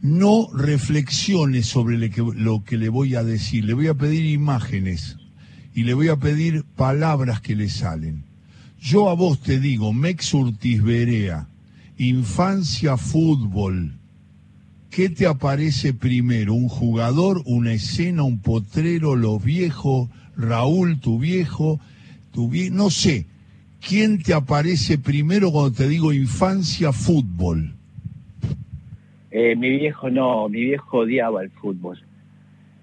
no 0.00 0.48
reflexiones 0.52 1.66
sobre 1.66 1.98
lo 1.98 2.64
que 2.64 2.76
le 2.76 2.88
voy 2.88 3.14
a 3.14 3.24
decir, 3.24 3.64
le 3.64 3.74
voy 3.74 3.88
a 3.88 3.94
pedir 3.94 4.24
imágenes 4.26 5.16
y 5.74 5.84
le 5.84 5.94
voy 5.94 6.08
a 6.08 6.16
pedir 6.16 6.64
palabras 6.64 7.40
que 7.40 7.56
le 7.56 7.68
salen? 7.68 8.24
Yo 8.80 9.10
a 9.10 9.14
vos 9.14 9.40
te 9.40 9.58
digo, 9.58 9.92
Mex 9.92 10.32
infancia 11.98 12.96
fútbol, 12.96 13.98
¿qué 14.90 15.08
te 15.08 15.26
aparece 15.26 15.92
primero? 15.94 16.54
¿Un 16.54 16.68
jugador, 16.68 17.42
una 17.44 17.72
escena, 17.72 18.22
un 18.22 18.38
potrero, 18.38 19.16
los 19.16 19.42
viejos, 19.42 20.08
Raúl, 20.36 21.00
tu 21.00 21.18
viejo, 21.18 21.80
tu 22.32 22.48
viejo, 22.48 22.74
no 22.76 22.90
sé. 22.90 23.26
¿Quién 23.80 24.22
te 24.22 24.34
aparece 24.34 24.98
primero 24.98 25.50
cuando 25.50 25.72
te 25.72 25.88
digo 25.88 26.12
infancia 26.12 26.92
fútbol? 26.92 27.77
Eh, 29.30 29.56
mi 29.56 29.70
viejo 29.70 30.10
no, 30.10 30.48
mi 30.48 30.62
viejo 30.62 30.98
odiaba 30.98 31.42
el 31.42 31.50
fútbol 31.50 31.98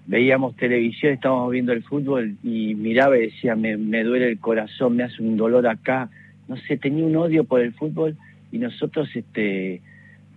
veíamos 0.06 0.56
televisión, 0.56 1.12
estábamos 1.12 1.50
viendo 1.50 1.72
el 1.72 1.82
fútbol 1.82 2.36
y 2.42 2.74
miraba 2.74 3.18
y 3.18 3.22
decía, 3.22 3.56
me, 3.56 3.76
duele 3.76 4.28
el 4.28 4.38
corazón, 4.38 4.96
me 4.96 5.04
hace 5.04 5.22
un 5.22 5.36
dolor 5.36 5.66
acá. 5.66 6.08
No 6.48 6.56
sé, 6.56 6.76
tenía 6.76 7.04
un 7.04 7.16
odio 7.16 7.44
por 7.44 7.60
el 7.60 7.74
fútbol 7.74 8.16
y 8.52 8.58
nosotros, 8.58 9.08
este, 9.14 9.82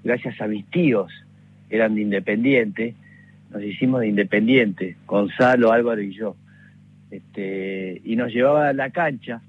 gracias 0.04 0.42
a 0.42 0.48
mis 0.48 0.66
tíos, 0.68 1.12
eran 1.70 1.96
de 1.96 2.02
Independiente, 2.02 2.96
nos 3.52 3.64
hicimos 3.64 4.02
de 4.02 4.08
Independiente, 4.08 4.96
Gonzalo, 5.06 5.72
Álvaro 5.72 6.02
y 6.02 6.14
yo. 6.14 6.36
Este, 7.12 8.02
y 8.04 8.16
nos 8.16 8.34
llevaba 8.34 8.70
a 8.70 8.74
la 8.74 8.90
cancha, 8.90 9.42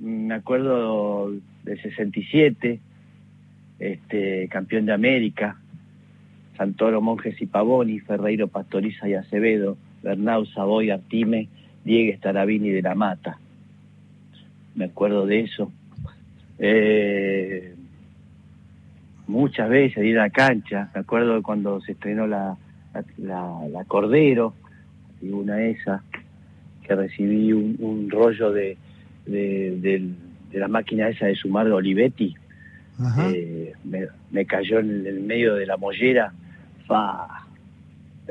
me 0.00 0.34
acuerdo 0.34 1.32
del 1.64 1.82
67, 1.82 2.80
este, 3.80 4.48
campeón 4.48 4.86
de 4.86 4.92
América, 4.92 5.56
Santoro, 6.56 7.00
Monjes 7.00 7.40
y 7.40 7.46
Pavoni, 7.46 8.00
Ferreiro, 8.00 8.48
Pastoriza 8.48 9.08
y 9.08 9.14
Acevedo, 9.14 9.76
Bernau, 10.02 10.46
Savoy, 10.46 10.90
Artime, 10.90 11.48
Diegues, 11.84 12.20
Tarabini 12.20 12.70
de 12.70 12.82
la 12.82 12.94
Mata. 12.94 13.38
Me 14.74 14.86
acuerdo 14.86 15.26
de 15.26 15.40
eso. 15.40 15.72
Eh, 16.58 17.74
muchas 19.26 19.68
veces 19.68 20.04
ir 20.04 20.18
a 20.18 20.24
la 20.24 20.30
cancha, 20.30 20.90
me 20.94 21.00
acuerdo 21.00 21.34
de 21.34 21.42
cuando 21.42 21.80
se 21.80 21.92
estrenó 21.92 22.26
la, 22.26 22.56
la, 23.18 23.84
Cordero, 23.86 24.54
y 25.20 25.30
una 25.30 25.62
esa, 25.62 26.02
que 26.86 26.94
recibí 26.94 27.52
un, 27.52 28.08
rollo 28.10 28.52
de, 28.52 28.76
de, 29.26 30.10
la 30.52 30.68
máquina 30.68 31.08
esa 31.08 31.26
de 31.26 31.34
sumar 31.34 31.66
de 31.66 31.72
Olivetti, 31.72 32.34
eh, 33.32 33.72
me, 34.30 34.46
cayó 34.46 34.78
en 34.78 35.06
el 35.06 35.20
medio 35.20 35.54
de 35.54 35.66
la 35.66 35.76
mollera 35.76 36.32
fa, 36.86 37.46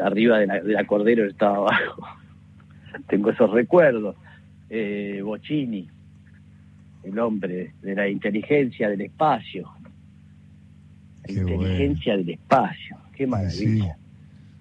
arriba 0.01 0.39
de 0.39 0.73
la, 0.73 0.85
Cordero 0.85 1.25
estaba 1.25 1.57
abajo. 1.57 2.07
Tengo 3.07 3.31
esos 3.31 3.51
recuerdos. 3.51 4.15
Eh, 4.69 5.21
Bocini, 5.23 5.87
el 7.03 7.19
hombre 7.19 7.73
de 7.81 7.95
la 7.95 8.07
inteligencia 8.07 8.89
del 8.89 9.01
espacio. 9.01 9.69
La 11.25 11.33
inteligencia 11.33 12.17
del 12.17 12.29
espacio. 12.31 12.97
Qué 13.15 13.27
maravilla. 13.27 13.97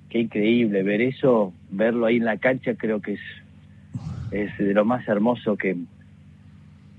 Qué 0.09 0.21
increíble 0.21 0.83
ver 0.83 1.01
eso, 1.01 1.55
verlo 1.71 2.05
ahí 2.05 2.17
en 2.17 2.27
la 2.27 2.37
cancha, 2.37 2.75
creo 2.75 3.01
que 3.01 3.15
es, 3.15 3.21
es 4.31 4.59
de 4.59 4.75
lo 4.75 4.85
más 4.85 5.09
hermoso 5.09 5.57
que, 5.57 5.75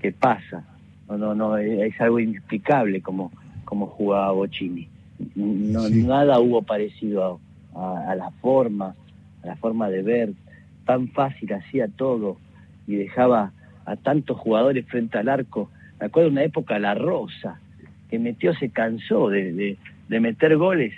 que 0.00 0.10
pasa. 0.10 0.64
No, 1.08 1.16
no, 1.16 1.34
no, 1.34 1.56
es 1.56 2.00
algo 2.00 2.18
inexplicable 2.18 3.00
como, 3.00 3.30
como 3.64 3.86
jugaba 3.86 4.32
Bocini 4.32 4.88
no, 5.34 5.88
nada 5.88 6.40
hubo 6.40 6.62
parecido 6.62 7.40
a, 7.74 8.14
la 8.14 8.30
forma, 8.40 8.94
a 9.42 9.46
la 9.46 9.56
forma 9.56 9.88
de 9.88 10.02
ver, 10.02 10.32
tan 10.84 11.08
fácil 11.08 11.52
hacía 11.52 11.88
todo 11.88 12.36
y 12.86 12.96
dejaba 12.96 13.52
a 13.86 13.96
tantos 13.96 14.38
jugadores 14.38 14.86
frente 14.86 15.18
al 15.18 15.28
arco. 15.28 15.70
Me 16.00 16.06
acuerdo 16.06 16.30
una 16.30 16.44
época 16.44 16.78
La 16.78 16.94
Rosa, 16.94 17.60
que 18.10 18.18
metió, 18.18 18.54
se 18.54 18.70
cansó 18.70 19.28
de, 19.28 19.76
de, 20.08 20.20
meter 20.20 20.56
goles, 20.56 20.92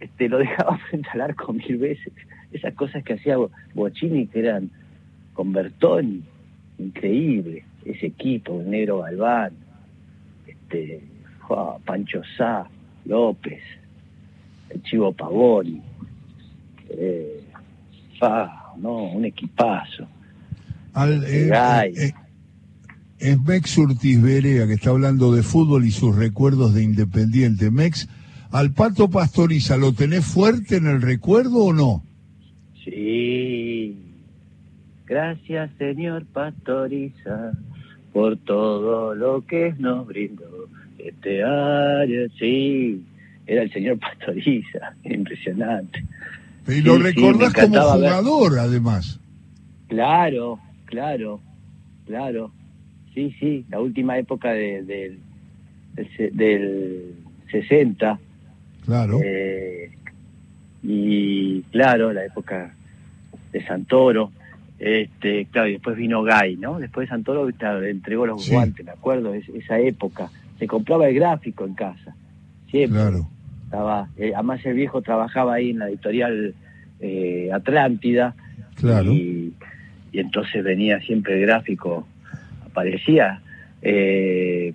este, 0.00 0.28
lo 0.28 0.38
dejaba 0.38 0.78
frente 0.78 1.08
al 1.12 1.22
arco 1.22 1.52
mil 1.52 1.76
veces. 1.78 2.12
Esas 2.52 2.74
cosas 2.74 3.04
que 3.04 3.14
hacía 3.14 3.36
Bochini 3.74 4.26
que 4.26 4.40
eran 4.40 4.70
con 5.34 5.52
Bertoni, 5.52 6.22
increíble, 6.78 7.64
ese 7.84 8.06
equipo, 8.06 8.60
el 8.60 8.70
negro 8.70 8.98
Galván, 8.98 9.52
este, 10.46 11.02
Pancho 11.84 12.22
Sá, 12.36 12.66
López, 13.08 13.60
el 14.70 14.82
Chivo 14.82 15.12
Pavoni, 15.12 15.80
eh, 16.90 17.42
no, 18.76 19.04
un 19.12 19.24
equipazo. 19.24 20.06
Al, 20.92 21.24
eh, 21.24 21.50
eh, 21.96 22.12
es 23.18 23.40
Mex 23.40 23.78
Urtiz 23.78 24.20
Berea 24.20 24.66
que 24.66 24.74
está 24.74 24.90
hablando 24.90 25.32
de 25.32 25.42
fútbol 25.42 25.84
y 25.84 25.90
sus 25.90 26.14
recuerdos 26.14 26.74
de 26.74 26.82
Independiente. 26.82 27.70
Mex, 27.70 28.08
¿al 28.50 28.72
Pato 28.72 29.08
Pastoriza 29.08 29.76
lo 29.76 29.92
tenés 29.92 30.26
fuerte 30.26 30.76
en 30.76 30.86
el 30.86 31.02
recuerdo 31.02 31.64
o 31.64 31.72
no? 31.72 32.02
Sí. 32.84 33.96
Gracias, 35.06 35.70
señor 35.78 36.26
Pastoriza, 36.26 37.52
por 38.12 38.36
todo 38.36 39.14
lo 39.14 39.46
que 39.46 39.74
nos 39.78 40.06
brindó 40.06 40.68
este 40.98 41.42
año. 41.42 42.28
Sí, 42.38 43.04
era 43.46 43.62
el 43.62 43.72
señor 43.72 43.98
Pastoriza, 44.00 44.94
impresionante. 45.04 46.04
Y 46.66 46.82
lo 46.82 46.98
recordás 46.98 47.54
como 47.54 47.80
jugador, 47.80 48.58
además. 48.58 49.18
Claro, 49.88 50.58
claro, 50.84 51.40
claro. 52.06 52.52
Sí, 53.14 53.34
sí, 53.40 53.64
la 53.70 53.80
última 53.80 54.18
época 54.18 54.52
de, 54.52 54.82
del, 54.82 55.18
del 56.34 57.14
60. 57.50 58.18
Claro. 58.84 59.20
Eh, 59.24 59.90
y 60.82 61.62
claro, 61.72 62.12
la 62.12 62.24
época 62.24 62.74
de 63.52 63.66
Santoro. 63.66 64.30
Este, 64.78 65.46
claro, 65.46 65.68
y 65.68 65.72
después 65.72 65.96
vino 65.96 66.22
Gay, 66.22 66.56
¿no? 66.56 66.78
Después 66.78 67.08
de 67.08 67.10
Santoro 67.10 67.48
le 67.48 67.90
entregó 67.90 68.26
los 68.26 68.48
guantes, 68.48 68.86
me 68.86 68.92
acuerdo, 68.92 69.34
es, 69.34 69.48
esa 69.48 69.80
época. 69.80 70.30
Se 70.58 70.66
compraba 70.66 71.08
el 71.08 71.14
gráfico 71.14 71.64
en 71.64 71.74
casa, 71.74 72.14
siempre. 72.70 73.00
Claro. 73.00 73.28
Estaba, 73.64 74.08
eh, 74.16 74.32
además 74.34 74.64
el 74.64 74.74
viejo 74.74 75.02
trabajaba 75.02 75.54
ahí 75.54 75.70
en 75.70 75.78
la 75.78 75.88
editorial 75.88 76.54
eh, 77.00 77.50
Atlántida. 77.52 78.34
Claro. 78.74 79.12
Y, 79.12 79.52
entonces 80.12 80.64
venía 80.64 81.00
siempre 81.00 81.34
el 81.34 81.42
gráfico, 81.42 82.06
aparecía. 82.64 83.40
Eh, 83.82 84.72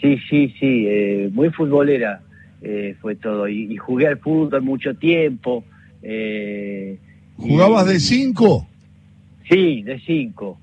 sí, 0.00 0.18
sí, 0.28 0.54
sí, 0.58 0.86
eh, 0.88 1.30
muy 1.32 1.50
futbolera 1.50 2.20
eh, 2.62 2.96
fue 3.00 3.16
todo. 3.16 3.48
Y, 3.48 3.76
jugué 3.76 4.06
al 4.06 4.18
fútbol 4.18 4.62
mucho 4.62 4.94
tiempo. 4.94 5.64
Eh, 6.02 6.98
¿Jugabas 7.36 7.86
de 7.86 8.00
cinco? 8.00 8.66
Sí, 9.48 9.82
de 9.82 9.98
cinco. 10.00 10.58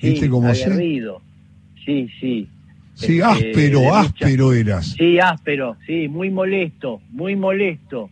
Sí, 0.00 0.10
¿Viste 0.10 0.28
cómo 0.28 0.48
aguerrido. 0.48 1.22
Sí, 1.84 2.08
sí. 2.20 2.48
Sí, 2.94 3.18
este, 3.18 3.24
áspero, 3.24 3.94
áspero 3.94 4.52
eras. 4.52 4.94
Sí, 4.96 5.18
áspero, 5.18 5.76
sí, 5.86 6.08
muy 6.08 6.30
molesto, 6.30 7.00
muy 7.10 7.36
molesto. 7.36 8.10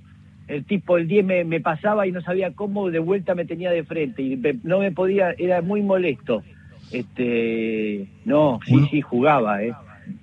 El 0.49 0.65
tipo, 0.65 0.99
el 0.99 1.07
10 1.07 1.25
me, 1.25 1.45
me, 1.45 1.61
pasaba 1.61 2.07
y 2.07 2.13
no 2.13 2.21
sabía 2.21 2.53
cómo, 2.53 2.91
de 2.91 2.99
vuelta 2.99 3.35
me 3.35 3.45
tenía 3.45 3.71
de 3.71 3.85
frente 3.85 4.23
y 4.23 4.41
no 4.65 4.81
me 4.81 4.91
podía, 4.91 5.31
era 5.39 5.63
muy 5.63 5.83
molesto. 5.83 6.43
Este, 6.91 8.07
no, 8.25 8.61
sí, 8.67 8.75
sí, 8.91 9.01
jugaba, 9.01 9.63
¿eh? 9.63 9.73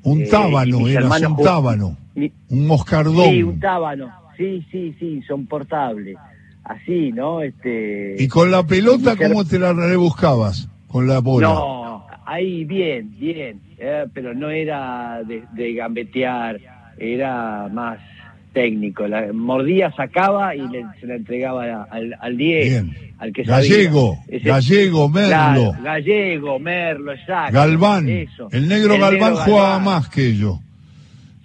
Un 0.04 0.22
eh, 0.22 0.28
tábano, 0.28 0.88
eras 0.88 1.22
un 1.22 1.38
tábano, 1.38 1.98
un 2.50 2.68
moscardón. 2.68 3.30
Sí, 3.30 3.44
un 3.44 3.60
tábano, 3.60 4.12
sí, 4.38 4.66
sí, 4.72 4.96
sí, 5.00 5.22
son 5.28 5.48
portables. 5.48 6.18
Así, 6.64 7.12
¿no? 7.12 7.42
Este, 7.42 8.16
¿Y 8.20 8.28
con 8.28 8.52
la 8.52 8.64
pelota 8.64 9.16
cómo 9.16 9.46
te 9.46 9.58
la 9.58 9.74
rebuscabas? 9.74 10.68
Con 10.88 11.08
la 11.08 11.20
bola. 11.20 11.48
No, 11.48 12.06
ahí 12.30 12.64
bien, 12.64 13.12
bien, 13.18 13.60
eh, 13.78 14.06
pero 14.14 14.34
no 14.34 14.50
era 14.50 15.22
de, 15.24 15.74
gambetear, 15.74 16.60
era 16.98 17.68
más 17.72 18.00
técnico. 18.54 19.08
La 19.08 19.34
mordía, 19.34 19.92
sacaba 19.96 20.56
y 20.56 20.62
se 21.00 21.08
la 21.08 21.16
entregaba 21.16 21.84
al, 21.90 22.16
al 22.20 22.38
10, 22.38 22.84
al 23.18 23.34
que 23.34 23.44
Gallego, 23.44 24.18
Gallego, 24.44 25.10
Merlo. 25.10 25.74
gallego, 25.84 26.60
Merlo, 26.60 27.14
exacto. 27.14 27.54
Galván. 27.54 28.08
El 28.08 28.68
negro 28.68 29.00
Galván 29.00 29.36
jugaba 29.36 29.80
más 29.80 30.10
que 30.10 30.36
yo. 30.36 30.60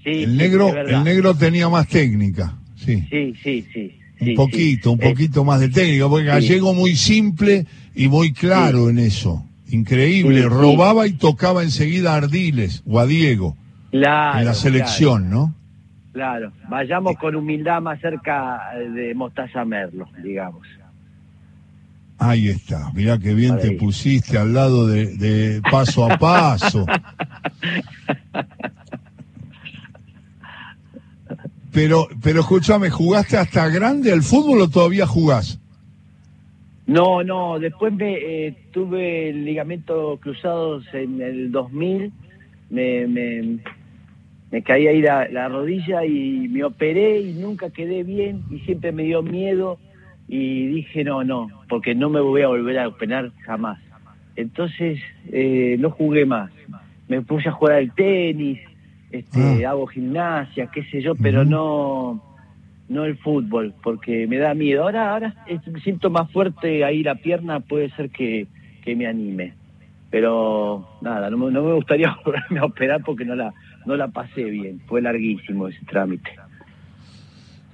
Sí, 0.02 0.24
el 0.24 0.36
negro, 0.36 0.68
el 0.76 1.02
negro 1.02 1.34
tenía 1.34 1.68
más 1.68 1.88
técnica. 1.88 2.54
Sí, 2.76 3.02
sí, 3.10 3.34
sí. 3.42 3.66
sí 3.72 4.00
un 4.20 4.34
poquito, 4.34 4.92
un 4.92 4.98
poquito 4.98 5.44
más 5.44 5.60
de 5.60 5.68
técnica, 5.68 6.08
porque 6.08 6.26
Gallego 6.26 6.74
muy 6.74 6.94
simple 6.94 7.66
y 7.94 8.08
muy 8.08 8.32
claro 8.32 8.90
en 8.90 8.98
eso. 8.98 9.44
Increíble, 9.74 10.42
robaba 10.48 11.06
y 11.06 11.12
tocaba 11.12 11.62
enseguida 11.62 12.14
a 12.14 12.16
Ardiles 12.16 12.82
o 12.86 13.00
a 13.00 13.06
Diego 13.06 13.56
en 13.90 14.00
la 14.00 14.54
selección, 14.54 15.30
¿no? 15.30 15.54
Claro, 16.12 16.52
vayamos 16.68 17.16
con 17.16 17.34
humildad 17.34 17.80
más 17.82 18.00
cerca 18.00 18.60
de 18.94 19.14
Mostaza 19.14 19.64
Merlo, 19.64 20.08
digamos. 20.22 20.66
Ahí 22.18 22.48
está, 22.48 22.92
mira 22.94 23.18
qué 23.18 23.34
bien 23.34 23.58
te 23.58 23.72
pusiste 23.72 24.38
al 24.38 24.54
lado 24.54 24.86
de 24.86 25.60
paso 25.70 26.10
a 26.10 26.16
paso. 26.18 26.86
Pero, 31.74 32.06
pero 32.22 32.40
escúchame, 32.40 32.88
¿jugaste 32.88 33.36
hasta 33.36 33.68
grande 33.68 34.12
al 34.12 34.22
fútbol 34.22 34.60
o 34.60 34.70
todavía 34.70 35.08
jugás? 35.08 35.58
No, 36.86 37.24
no, 37.24 37.58
después 37.58 37.94
me 37.94 38.14
eh, 38.14 38.56
tuve 38.70 39.30
el 39.30 39.44
ligamento 39.44 40.18
cruzados 40.20 40.84
en 40.92 41.20
el 41.22 41.50
2000, 41.50 42.12
me, 42.68 43.06
me, 43.06 43.58
me 44.50 44.62
caí 44.62 44.86
ahí 44.86 45.00
la, 45.00 45.26
la, 45.28 45.48
rodilla 45.48 46.04
y 46.04 46.46
me 46.48 46.62
operé 46.62 47.20
y 47.20 47.32
nunca 47.32 47.70
quedé 47.70 48.02
bien 48.02 48.42
y 48.50 48.58
siempre 48.60 48.92
me 48.92 49.04
dio 49.04 49.22
miedo 49.22 49.78
y 50.28 50.66
dije 50.66 51.04
no, 51.04 51.24
no, 51.24 51.48
porque 51.70 51.94
no 51.94 52.10
me 52.10 52.20
voy 52.20 52.42
a 52.42 52.48
volver 52.48 52.78
a 52.78 52.88
operar 52.88 53.32
jamás. 53.46 53.80
Entonces 54.36 55.00
eh, 55.32 55.76
no 55.78 55.90
jugué 55.90 56.26
más, 56.26 56.50
me 57.08 57.22
puse 57.22 57.48
a 57.48 57.52
jugar 57.52 57.76
al 57.76 57.94
tenis, 57.94 58.60
este, 59.10 59.64
ah. 59.64 59.70
hago 59.70 59.86
gimnasia, 59.86 60.66
qué 60.66 60.84
sé 60.84 61.00
yo, 61.00 61.14
pero 61.14 61.46
no 61.46 62.33
no 62.88 63.04
el 63.04 63.16
fútbol, 63.18 63.74
porque 63.82 64.26
me 64.26 64.38
da 64.38 64.54
miedo. 64.54 64.82
Ahora 64.82 65.12
ahora 65.12 65.34
siento 65.82 66.10
más 66.10 66.30
fuerte 66.30 66.84
ahí 66.84 67.02
la 67.02 67.16
pierna, 67.16 67.60
puede 67.60 67.90
ser 67.90 68.10
que, 68.10 68.46
me 68.86 69.06
anime. 69.06 69.54
Pero 70.10 70.86
nada, 71.00 71.30
no, 71.30 71.36
me 71.36 71.74
gustaría 71.74 72.16
volverme 72.24 72.60
a 72.60 72.64
operar 72.64 73.02
porque 73.02 73.24
no 73.24 73.34
la, 73.34 73.52
no 73.86 73.96
la 73.96 74.08
pasé 74.08 74.44
bien, 74.44 74.80
fue 74.86 75.02
larguísimo 75.02 75.68
ese 75.68 75.84
trámite. 75.86 76.30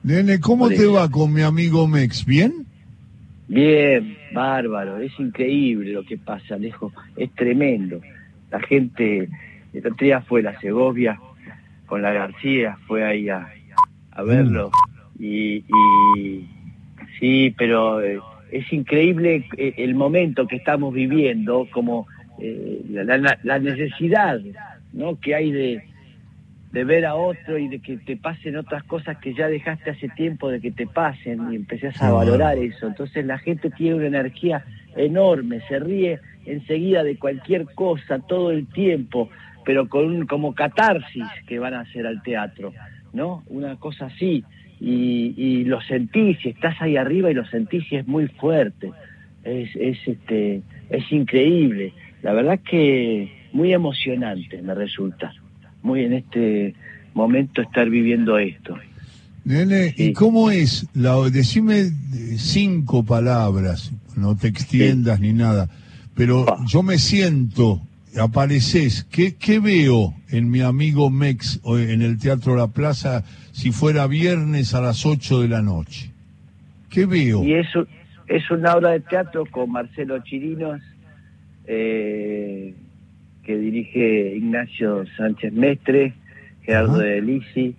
Nene, 0.02 0.40
¿cómo 0.40 0.68
te 0.68 0.86
va 0.86 1.10
con 1.10 1.32
mi 1.32 1.42
amigo 1.42 1.86
Mex? 1.86 2.24
¿Bien? 2.24 2.66
Bien, 3.48 4.16
bárbaro, 4.32 4.98
es 4.98 5.12
increíble 5.18 5.92
lo 5.92 6.04
que 6.04 6.16
pasa, 6.16 6.54
Alejo, 6.54 6.92
es 7.16 7.30
tremendo. 7.34 8.00
La 8.50 8.60
gente, 8.60 9.28
el 9.72 9.86
otro 9.86 10.06
día 10.06 10.20
fue 10.22 10.42
la 10.42 10.58
Segovia, 10.60 11.18
con 11.90 12.00
la 12.00 12.12
García, 12.12 12.78
fue 12.86 13.04
ahí 13.04 13.28
a, 13.28 13.52
verlo. 14.24 14.70
Y, 15.20 15.64
sí, 17.18 17.54
pero 17.56 18.02
eh, 18.02 18.18
es 18.50 18.72
increíble 18.72 19.44
eh, 19.56 19.74
el 19.76 19.94
momento 19.94 20.46
que 20.46 20.56
estamos 20.56 20.94
viviendo, 20.94 21.68
como 21.70 22.06
eh, 22.38 22.82
la, 22.88 23.58
necesidad 23.58 24.40
¿no? 24.92 25.20
que 25.20 25.34
hay 25.34 25.52
de, 25.52 25.84
de 26.72 26.84
ver 26.84 27.04
a 27.04 27.14
otro 27.14 27.58
y 27.58 27.68
de 27.68 27.80
que 27.80 27.98
te 27.98 28.16
pasen 28.16 28.56
otras 28.56 28.82
cosas 28.84 29.18
que 29.18 29.34
ya 29.34 29.48
dejaste 29.48 29.90
hace 29.90 30.08
tiempo 30.08 30.48
de 30.48 30.60
que 30.60 30.70
te 30.70 30.86
pasen 30.86 31.52
y 31.52 31.56
empecés 31.56 32.00
a 32.00 32.12
valorar 32.12 32.56
eso. 32.56 32.86
Entonces 32.86 33.26
la 33.26 33.38
gente 33.38 33.70
tiene 33.70 33.96
una 33.96 34.06
energía 34.06 34.64
enorme, 34.96 35.60
se 35.68 35.78
ríe 35.78 36.18
enseguida 36.46 37.04
de 37.04 37.18
cualquier 37.18 37.66
cosa 37.74 38.20
todo 38.20 38.50
el 38.50 38.66
tiempo 38.68 39.28
pero 39.64 39.88
con 39.88 40.26
como 40.26 40.54
catarsis 40.54 41.24
que 41.46 41.58
van 41.58 41.74
a 41.74 41.80
hacer 41.80 42.06
al 42.06 42.22
teatro, 42.22 42.72
¿no? 43.12 43.42
Una 43.46 43.76
cosa 43.76 44.06
así. 44.06 44.44
Y, 44.80 45.34
y 45.36 45.64
lo 45.64 45.80
sentís, 45.82 46.38
y 46.44 46.50
estás 46.50 46.80
ahí 46.80 46.96
arriba 46.96 47.30
y 47.30 47.34
lo 47.34 47.46
sentís 47.46 47.84
y 47.92 47.96
es 47.96 48.06
muy 48.06 48.28
fuerte. 48.28 48.90
Es, 49.44 49.68
es, 49.76 49.98
este, 50.06 50.62
es 50.88 51.12
increíble. 51.12 51.92
La 52.22 52.32
verdad 52.32 52.60
que 52.60 53.30
muy 53.52 53.72
emocionante 53.72 54.62
me 54.62 54.74
resulta. 54.74 55.32
Muy 55.82 56.04
en 56.04 56.14
este 56.14 56.74
momento 57.14 57.62
estar 57.62 57.88
viviendo 57.88 58.38
esto. 58.38 58.76
Nene, 59.44 59.94
¿y 59.96 60.12
cómo 60.12 60.50
es? 60.50 60.86
La, 60.94 61.16
decime 61.30 61.90
cinco 62.36 63.04
palabras, 63.04 63.90
no 64.16 64.36
te 64.36 64.48
extiendas 64.48 65.18
ni 65.18 65.32
nada, 65.32 65.68
pero 66.14 66.44
yo 66.66 66.82
me 66.82 66.98
siento 66.98 67.80
apareces, 68.18 69.04
¿qué, 69.04 69.36
¿qué 69.36 69.60
veo 69.60 70.14
en 70.30 70.50
mi 70.50 70.60
amigo 70.60 71.10
Mex 71.10 71.60
en 71.64 72.02
el 72.02 72.18
Teatro 72.18 72.56
La 72.56 72.68
Plaza 72.68 73.24
si 73.52 73.70
fuera 73.70 74.06
viernes 74.06 74.74
a 74.74 74.80
las 74.80 75.06
8 75.06 75.42
de 75.42 75.48
la 75.48 75.62
noche? 75.62 76.10
¿Qué 76.90 77.06
veo? 77.06 77.44
Y 77.44 77.54
eso 77.54 77.86
es 78.26 78.50
una 78.50 78.74
obra 78.74 78.90
de 78.90 79.00
teatro 79.00 79.44
con 79.46 79.70
Marcelo 79.70 80.18
Chirinos, 80.20 80.80
eh, 81.66 82.74
que 83.44 83.56
dirige 83.56 84.36
Ignacio 84.36 85.04
Sánchez 85.16 85.52
Mestre, 85.52 86.14
Gerardo 86.62 86.98
de 86.98 87.20
Lisi. 87.20 87.74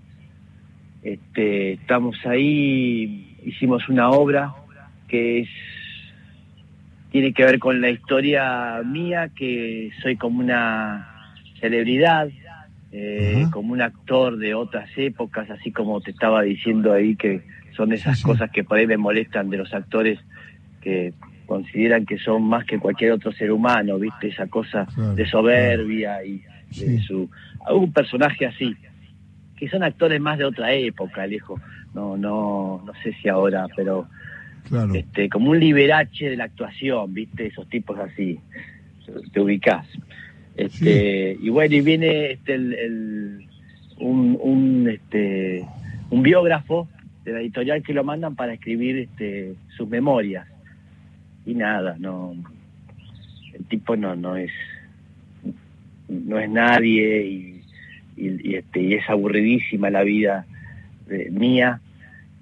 Este, 1.04 1.74
estamos 1.74 2.18
ahí, 2.26 3.38
hicimos 3.44 3.88
una 3.90 4.10
obra 4.10 4.54
que 5.08 5.42
es 5.42 5.50
tiene 7.12 7.34
que 7.34 7.44
ver 7.44 7.60
con 7.60 7.82
la 7.82 7.90
historia 7.90 8.82
mía, 8.86 9.30
que 9.36 9.92
soy 10.02 10.16
como 10.16 10.40
una 10.40 11.08
celebridad, 11.60 12.30
eh, 12.92 13.46
como 13.52 13.74
un 13.74 13.82
actor 13.82 14.38
de 14.38 14.54
otras 14.56 14.90
épocas, 14.96 15.50
así 15.50 15.72
como 15.72 16.02
te 16.02 16.12
estaba 16.12 16.42
diciendo 16.42 16.94
ahí, 16.94 17.16
que 17.16 17.42
son 17.76 17.92
esas 17.94 18.22
cosas 18.24 18.50
que 18.52 18.64
por 18.64 18.78
ahí 18.78 18.88
me 18.88 18.98
molestan 18.98 19.50
de 19.50 19.58
los 19.58 19.74
actores 19.74 20.20
que 20.82 21.14
consideran 21.46 22.06
que 22.06 22.18
son 22.18 22.44
más 22.44 22.66
que 22.66 22.80
cualquier 22.80 23.12
otro 23.12 23.32
ser 23.34 23.52
humano, 23.52 24.00
¿viste? 24.00 24.30
Esa 24.30 24.48
cosa 24.48 24.86
Claro, 24.86 25.14
de 25.16 25.26
soberbia 25.30 26.24
y 26.24 26.38
de 26.38 26.98
Sí. 26.98 27.00
su... 27.04 27.30
algún 27.66 27.92
personaje 27.92 28.46
así, 28.46 28.76
que 29.58 29.68
son 29.70 29.84
actores 29.84 30.20
más 30.22 30.38
de 30.38 30.46
otra 30.46 30.72
época, 30.74 31.24
Alejo. 31.24 31.60
No, 31.94 32.16
no, 32.16 32.82
no 32.86 32.94
sé 33.04 33.14
si 33.22 33.28
ahora, 33.28 33.68
pero 33.76 34.08
Claro. 34.68 34.94
este, 34.96 35.28
como 35.30 35.52
un 35.52 35.60
liberache 35.60 36.30
de 36.30 36.38
la 36.38 36.46
actuación, 36.46 37.14
¿viste? 37.14 37.48
Esos 37.48 37.68
tipos 37.70 37.98
así, 38.00 38.40
te 39.34 39.40
ubicás. 39.40 39.86
Este, 40.56 41.38
Y 41.42 41.50
bueno, 41.50 41.76
y 41.76 41.82
viene 41.82 42.32
este, 42.32 42.54
el, 42.56 42.74
el- 42.74 43.46
un, 44.00 44.38
un, 44.42 44.90
este, 44.90 45.66
un 46.10 46.24
biógrafo 46.24 46.88
de 47.24 47.34
la 47.34 47.42
editorial 47.42 47.84
que 47.84 47.94
lo 47.94 48.04
mandan 48.04 48.36
para 48.36 48.54
escribir 48.54 48.98
este, 48.98 49.54
sus 49.78 49.88
memorias. 49.88 50.48
Y 51.46 51.54
nada, 51.54 51.96
no, 52.00 52.34
el 53.54 53.66
tipo 53.66 53.96
no, 53.96 54.16
no 54.16 54.36
es, 54.38 54.52
no 56.10 56.40
es 56.40 56.50
nadie 56.50 57.26
y, 57.26 57.62
y, 58.18 58.50
y, 58.52 58.56
este, 58.56 58.82
y 58.82 58.94
es 58.96 59.10
aburridísima 59.10 59.90
la 59.90 60.04
vida 60.04 60.46
eh, 61.10 61.30
mía 61.32 61.80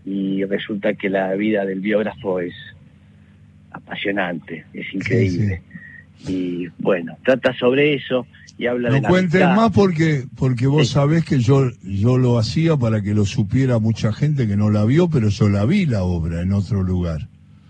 y 0.05 0.43
resulta 0.45 0.93
que 0.93 1.09
la 1.09 1.33
vida 1.35 1.65
del 1.65 1.79
biógrafo 1.81 2.39
es 2.39 2.53
apasionante, 3.71 4.65
es 4.73 4.93
increíble. 4.93 5.61
Y 6.27 6.67
bueno, 6.79 7.17
trata 7.23 7.53
sobre 7.53 7.93
eso 7.93 8.25
y 8.57 8.65
habla 8.67 8.89
de 8.91 9.01
No 9.01 9.07
cuentes 9.07 9.41
amistad. 9.41 9.55
más 9.55 9.71
porque 9.71 10.25
porque 10.35 10.67
vos 10.67 10.87
Sí. 10.87 10.93
sabés 10.93 11.23
que 11.23 11.39
yo 11.39 11.69
yo 11.83 12.17
lo 12.17 12.37
hacía 12.37 12.75
para 12.75 13.01
que 13.01 13.13
lo 13.13 13.25
supiera 13.25 13.79
mucha 13.79 14.11
gente 14.11 14.47
que 14.47 14.57
no 14.57 14.69
la 14.69 14.83
vio, 14.85 15.09
pero 15.09 15.29
yo 15.29 15.47
la 15.49 15.65
vi 15.65 15.85
la 15.85 16.03
obra 16.03 16.41
en 16.41 16.51
otro 16.51 16.83
lugar. 16.83 17.27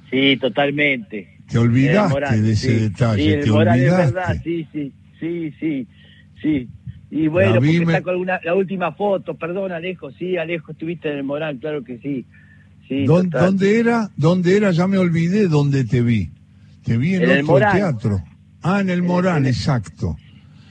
Sí, 0.10 0.38
totalmente. 0.38 1.38
Te 1.48 1.58
olvidaste 1.60 2.42
de 2.42 2.52
ese 2.52 2.80
detalle, 2.80 3.38
te 3.38 3.50
Morán 3.52 3.76
es 3.80 3.82
olvidaste. 3.92 4.14
verdad, 4.14 4.42
sí, 4.44 4.68
sí, 4.72 4.92
sí, 5.20 5.54
sí, 5.60 5.88
sí. 6.42 6.68
Y 7.12 7.28
bueno, 7.28 7.56
La 7.56 7.60
porque 7.60 7.86
me- 7.86 7.94
saco 7.94 8.10
alguna, 8.12 8.40
la 8.44 8.54
última 8.56 8.92
foto, 8.92 9.36
perdón 9.36 9.72
Alejo, 9.72 10.12
sí, 10.12 10.38
Alejo, 10.38 10.72
estuviste 10.74 11.10
en 11.12 11.18
el 11.18 11.24
Morán, 11.24 11.58
claro 11.58 11.84
que 11.84 11.98
sí. 12.00 12.26
sí 12.88 13.06
¿Dónde, 13.06 13.80
era? 13.80 14.10
¿Dónde 14.16 14.56
era? 14.58 14.72
Ya 14.72 14.88
me 14.88 14.98
olvidé 14.98 15.48
dónde 15.48 15.86
te 15.86 16.02
vi. 16.02 16.30
Te 16.84 16.98
vi 16.98 17.16
en, 17.16 17.24
En 17.24 17.30
el 17.32 17.40
otro 17.42 17.54
Morán. 17.54 17.76
teatro. 17.78 18.24
Ah, 18.62 18.82
en 18.82 18.90
el 18.90 19.02
Morán, 19.02 19.38
en 19.38 19.46
el- 19.46 19.52
exacto. 19.52 20.18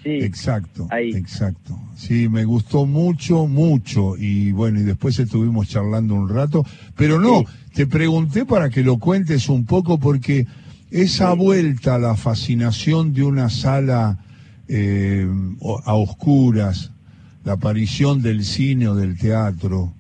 Sí, 0.05 0.11
Exacto, 0.11 0.87
ahí. 0.91 1.11
exacto. 1.11 1.77
Sí, 1.97 2.29
me 2.29 2.45
gustó 2.45 2.87
mucho, 2.87 3.47
mucho. 3.49 4.17
Y 4.17 4.53
bueno, 4.53 4.81
y 4.81 4.85
después 4.85 5.19
estuvimos 5.19 5.69
charlando 5.69 6.15
un 6.15 6.29
rato. 6.29 6.65
Pero 6.97 7.21
no, 7.21 7.41
Sí. 7.41 7.47
te 7.75 7.87
pregunté 7.87 8.47
para 8.47 8.71
que 8.71 8.83
lo 8.85 8.99
cuentes 8.99 9.49
un 9.49 9.67
poco 9.67 9.99
porque 9.99 10.47
esa 10.91 11.33
Sí. 11.33 11.39
vuelta 11.39 11.97
a 11.97 11.99
la 11.99 12.15
fascinación 12.15 13.13
de 13.13 13.25
una 13.25 13.51
sala 13.51 14.19
eh, 14.69 15.27
a 15.85 15.95
oscuras, 15.95 16.93
la 17.45 17.53
aparición 17.55 18.21
del 18.23 18.45
cine 18.45 18.89
o 18.89 18.95
del 18.95 19.17
teatro, 19.19 19.95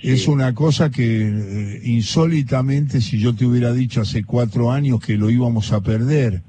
Sí. 0.00 0.10
es 0.10 0.28
una 0.28 0.54
cosa 0.54 0.90
que 0.90 1.26
eh, 1.28 1.80
insólitamente, 1.84 3.00
si 3.00 3.18
yo 3.18 3.34
te 3.34 3.44
hubiera 3.46 3.72
dicho 3.72 4.00
hace 4.00 4.22
cuatro 4.22 4.70
años 4.70 5.00
que 5.00 5.16
lo 5.16 5.28
íbamos 5.28 5.72
a 5.72 5.80
perder, 5.80 6.42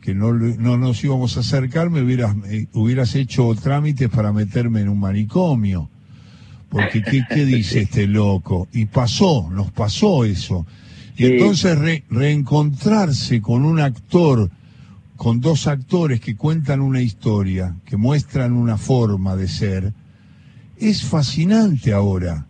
que 0.00 0.14
no, 0.14 0.32
no 0.32 0.78
nos 0.78 1.04
íbamos 1.04 1.36
a 1.36 1.40
acercar, 1.40 1.90
me 1.90 2.02
hubieras, 2.02 2.34
me 2.36 2.66
hubieras 2.72 3.14
hecho 3.14 3.54
trámites 3.54 4.08
para 4.08 4.32
meterme 4.32 4.80
en 4.80 4.88
un 4.88 4.98
manicomio. 4.98 5.88
Porque, 6.70 7.02
¿qué, 7.02 7.24
qué 7.28 7.44
dice 7.46 7.82
este 7.82 8.06
loco? 8.08 8.66
Y 8.72 8.86
pasó, 8.86 9.48
nos 9.50 9.70
pasó 9.70 10.24
eso. 10.24 10.66
Y 11.16 11.24
Sí. 11.24 11.32
entonces 11.32 11.78
re- 11.78 12.04
reencontrarse 12.10 13.40
con 13.40 13.64
un 13.64 13.80
actor, 13.80 14.50
con 15.18 15.40
dos 15.40 15.66
actores 15.66 16.20
que 16.20 16.36
cuentan 16.36 16.80
una 16.80 17.02
historia, 17.02 17.74
que 17.84 17.96
muestran 17.96 18.52
una 18.52 18.78
forma 18.78 19.34
de 19.34 19.48
ser, 19.48 19.92
es 20.78 21.02
fascinante 21.04 21.92
ahora. 21.92 22.46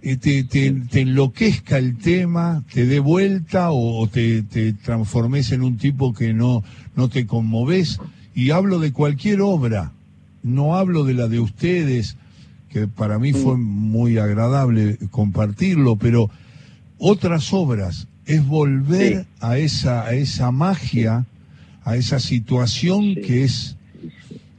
Eh, 0.00 0.16
te, 0.16 0.42
te- 0.44 0.70
te 0.72 1.02
enloquezca 1.02 1.76
el 1.76 1.98
tema, 1.98 2.64
te 2.72 2.86
dé 2.86 2.98
vuelta 2.98 3.70
o, 3.72 4.00
o 4.00 4.06
te, 4.08 4.42
te 4.42 4.72
transformes 4.72 5.52
en 5.52 5.62
un 5.62 5.76
tipo 5.76 6.14
que 6.14 6.32
no, 6.32 6.64
no 6.96 7.08
te 7.10 7.26
conmoves. 7.26 8.00
Y 8.34 8.52
hablo 8.52 8.78
de 8.78 8.92
cualquier 8.92 9.42
obra, 9.42 9.92
no 10.42 10.76
hablo 10.76 11.04
de 11.04 11.12
la 11.12 11.28
de 11.28 11.40
ustedes, 11.40 12.16
que 12.70 12.88
para 12.88 13.18
mí 13.18 13.34
fue 13.34 13.58
muy 13.58 14.16
agradable 14.16 14.96
compartirlo, 15.10 15.96
pero 15.96 16.30
otras 16.98 17.52
obras, 17.52 18.08
es 18.24 18.46
volver 18.46 19.22
Sí. 19.22 19.28
a, 19.40 19.58
esa, 19.58 20.04
a 20.06 20.14
esa 20.14 20.50
magia, 20.52 21.26
a 21.88 21.96
esa 21.96 22.20
situación 22.20 23.14
que 23.14 23.44
es 23.44 23.76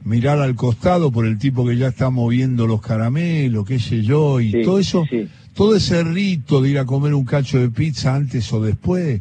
mirar 0.04 0.40
al 0.40 0.56
costado 0.56 1.12
por 1.12 1.26
el 1.26 1.38
tipo 1.38 1.64
que 1.64 1.76
ya 1.76 1.86
está 1.88 2.10
moviendo 2.10 2.66
los 2.66 2.80
caramelos, 2.80 3.64
qué 3.66 3.78
sé 3.78 4.02
yo, 4.02 4.40
y 4.40 4.50
Sí, 4.50 4.62
todo 4.64 4.78
eso, 4.80 5.04
sí. 5.08 5.28
todo 5.54 5.76
ese 5.76 6.02
rito 6.02 6.60
de 6.60 6.70
ir 6.70 6.78
a 6.80 6.86
comer 6.86 7.14
un 7.14 7.24
cacho 7.24 7.58
de 7.60 7.68
pizza 7.70 8.16
antes 8.16 8.52
o 8.52 8.60
después, 8.60 9.20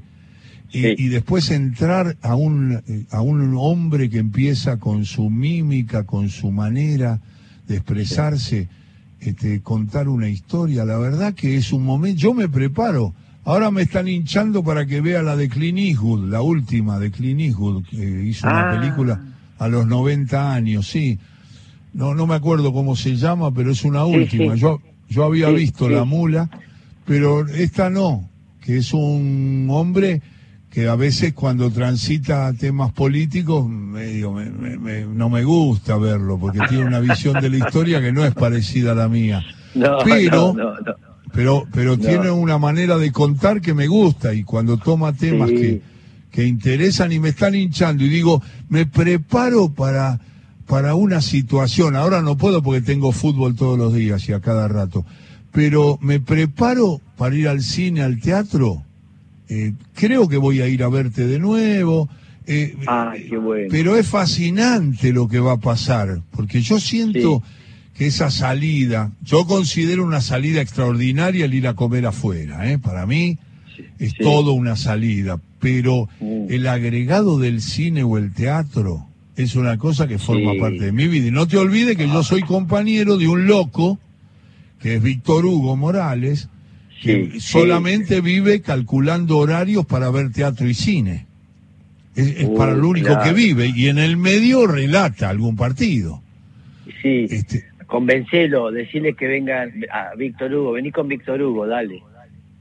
y, 0.72 0.82
Sí. 0.82 0.96
y 0.98 1.08
después 1.10 1.52
entrar 1.52 2.18
a 2.24 2.34
un, 2.36 2.82
eh, 2.88 3.04
a 3.12 3.22
un 3.22 3.54
hombre 3.58 4.10
que 4.10 4.18
empieza 4.18 4.78
con 4.78 5.06
su 5.06 5.30
mímica, 5.30 6.04
con 6.06 6.30
su 6.30 6.50
manera 6.50 7.20
de 7.68 7.76
expresarse, 7.76 8.70
este, 9.20 9.62
contar 9.62 10.08
una 10.10 10.30
historia, 10.30 10.84
la 10.84 10.98
verdad 10.98 11.36
que 11.36 11.58
es 11.58 11.72
un 11.74 11.84
momento, 11.84 12.18
yo 12.20 12.34
me 12.34 12.50
preparo, 12.50 13.14
ahora 13.50 13.72
me 13.72 13.82
están 13.84 14.08
hinchando 14.08 14.64
para 14.64 14.86
que 14.86 15.02
vea 15.02 15.22
la 15.24 15.36
de 15.36 15.50
Clint 15.50 15.80
Eastwood, 15.80 16.30
la 16.30 16.42
última 16.42 17.00
de 17.00 17.10
Clint 17.12 17.42
Eastwood, 17.42 17.84
que 17.86 18.24
hizo 18.24 18.48
una 18.48 18.72
Ah. 18.72 18.80
película 18.80 19.22
a 19.58 19.68
los 19.68 19.88
90 19.88 20.54
años, 20.54 20.88
sí. 20.88 21.18
No, 21.94 22.14
no 22.14 22.28
me 22.28 22.36
acuerdo 22.36 22.72
cómo 22.72 22.96
se 22.96 23.16
llama, 23.16 23.52
pero 23.54 23.72
es 23.72 23.84
una 23.84 24.06
última. 24.06 24.54
sí. 24.54 24.60
Yo, 24.62 24.80
yo 25.10 25.24
había 25.26 25.48
Sí, 25.50 25.56
visto. 25.56 25.90
La 25.90 26.04
Mula, 26.06 26.50
pero 27.06 27.48
esta 27.48 27.90
no, 27.90 28.30
que 28.62 28.78
es 28.78 28.94
un 28.94 29.68
hombre 29.72 30.22
que 30.70 30.88
a 30.88 30.96
veces 30.96 31.34
cuando 31.34 31.72
transita 31.72 32.54
temas 32.54 32.92
políticos 32.94 33.68
medio 33.68 34.32
me- 34.32 34.52
me- 34.52 34.78
me- 34.78 35.06
no 35.06 35.28
me 35.28 35.44
gusta 35.44 35.98
verlo, 35.98 36.38
porque 36.38 36.60
tiene 36.70 36.86
una 36.86 37.00
visión 37.00 37.42
de 37.42 37.50
la 37.50 37.58
historia 37.58 38.00
que 38.00 38.12
no 38.12 38.24
es 38.24 38.36
parecida 38.36 38.92
a 38.92 38.96
la 38.96 39.10
mía. 39.10 39.42
No, 39.76 39.98
Pero- 40.04 40.54
no, 40.56 40.64
no, 40.64 40.72
no. 40.80 41.09
Pero, 41.34 41.66
pero 41.74 41.96
No. 41.98 42.04
tiene 42.06 42.32
una 42.32 42.58
manera 42.58 42.98
de 42.98 43.12
contar 43.12 43.62
que 43.62 43.74
me 43.74 43.88
gusta 43.88 44.34
y 44.34 44.44
cuando 44.44 44.78
toma 44.78 45.14
temas 45.14 45.50
Sí. 45.50 45.56
que, 45.56 45.82
que 46.32 46.46
interesan 46.46 47.12
y 47.12 47.20
me 47.20 47.30
están 47.30 47.56
hinchando 47.56 48.04
y 48.04 48.10
digo, 48.10 48.42
me 48.70 48.86
preparo 48.86 49.70
para, 49.70 50.20
para 50.68 50.96
una 50.96 51.22
situación. 51.22 51.96
Ahora 51.96 52.22
no 52.22 52.38
puedo 52.38 52.62
porque 52.64 52.82
tengo 52.82 53.12
fútbol 53.12 53.56
todos 53.56 53.78
los 53.78 53.94
días 53.94 54.28
y 54.30 54.34
a 54.34 54.40
cada 54.40 54.68
rato. 54.68 55.06
Pero 55.52 55.98
me 56.02 56.20
preparo 56.20 57.02
para 57.18 57.36
ir 57.36 57.48
al 57.48 57.62
cine, 57.62 58.02
al 58.02 58.20
teatro. 58.20 58.84
Eh, 59.50 59.74
creo 59.96 60.28
que 60.30 60.38
voy 60.38 60.62
a 60.62 60.68
ir 60.68 60.84
a 60.84 60.90
verte 60.90 61.26
de 61.26 61.40
nuevo. 61.40 62.08
Eh, 62.46 62.76
Ay, 62.88 63.28
qué 63.30 63.38
bueno. 63.38 63.68
pero 63.70 63.96
es 63.96 64.08
fascinante 64.08 65.12
lo 65.14 65.28
que 65.28 65.40
va 65.40 65.54
a 65.54 65.58
pasar, 65.58 66.22
porque 66.32 66.62
yo 66.62 66.80
siento 66.80 67.44
que 68.00 68.06
esa 68.08 68.32
salida, 68.32 69.12
yo 69.22 69.46
considero 69.46 70.06
una 70.06 70.22
salida 70.22 70.62
extraordinaria 70.62 71.44
el 71.44 71.54
ir 71.54 71.68
a 71.68 71.74
comer 71.74 72.06
afuera, 72.06 72.72
¿eh? 72.72 72.78
para 72.80 73.06
mí 73.06 73.38
es 74.00 74.12
sí. 74.12 74.18
todo 74.22 74.54
una 74.54 74.78
salida, 74.78 75.38
pero 75.60 76.08
Mm. 76.22 76.46
el 76.50 76.66
agregado 76.68 77.38
del 77.40 77.62
cine 77.62 78.04
o 78.04 78.18
el 78.18 78.32
teatro 78.34 79.06
es 79.36 79.56
una 79.58 79.78
cosa 79.78 80.08
que 80.08 80.18
forma 80.18 80.54
Sí. 80.54 80.60
parte 80.60 80.86
de 80.86 80.92
mi 80.94 81.10
vida. 81.10 81.28
Y 81.28 81.32
no 81.32 81.46
te 81.46 81.58
olvides 81.58 81.98
que 81.98 82.08
yo 82.08 82.24
soy 82.24 82.42
compañero 82.44 83.18
de 83.18 83.28
un 83.28 83.48
loco, 83.48 84.00
que 84.82 84.96
es 84.96 85.04
Víctor 85.04 85.46
Hugo 85.46 85.76
Morales, 85.76 86.48
que 87.02 87.32
Sí, 87.34 87.40
solamente 87.42 88.22
vive 88.22 88.62
calculando 88.62 89.38
horarios 89.40 89.86
para 89.86 90.10
ver 90.10 90.32
teatro 90.32 90.70
y 90.70 90.74
cine. 90.74 91.26
Es, 92.16 92.28
es 92.28 92.46
Uh, 92.48 92.56
para 92.56 92.74
lo 92.76 92.88
único 92.88 93.08
claro. 93.08 93.24
que 93.24 93.34
vive. 93.34 93.74
Y 93.76 93.88
en 93.88 93.98
el 93.98 94.16
medio 94.16 94.68
relata 94.68 95.28
algún 95.30 95.58
partido. 95.58 96.22
Sí, 97.02 97.28
Este, 97.30 97.66
convencelo, 97.90 98.72
decirle 98.72 99.16
que 99.16 99.28
vengan 99.28 99.72
a 99.92 100.16
Víctor 100.16 100.54
Hugo, 100.54 100.74
vení 100.74 100.92
con 100.92 101.08
Víctor 101.08 101.42
Hugo, 101.42 101.68
dale. 101.68 102.02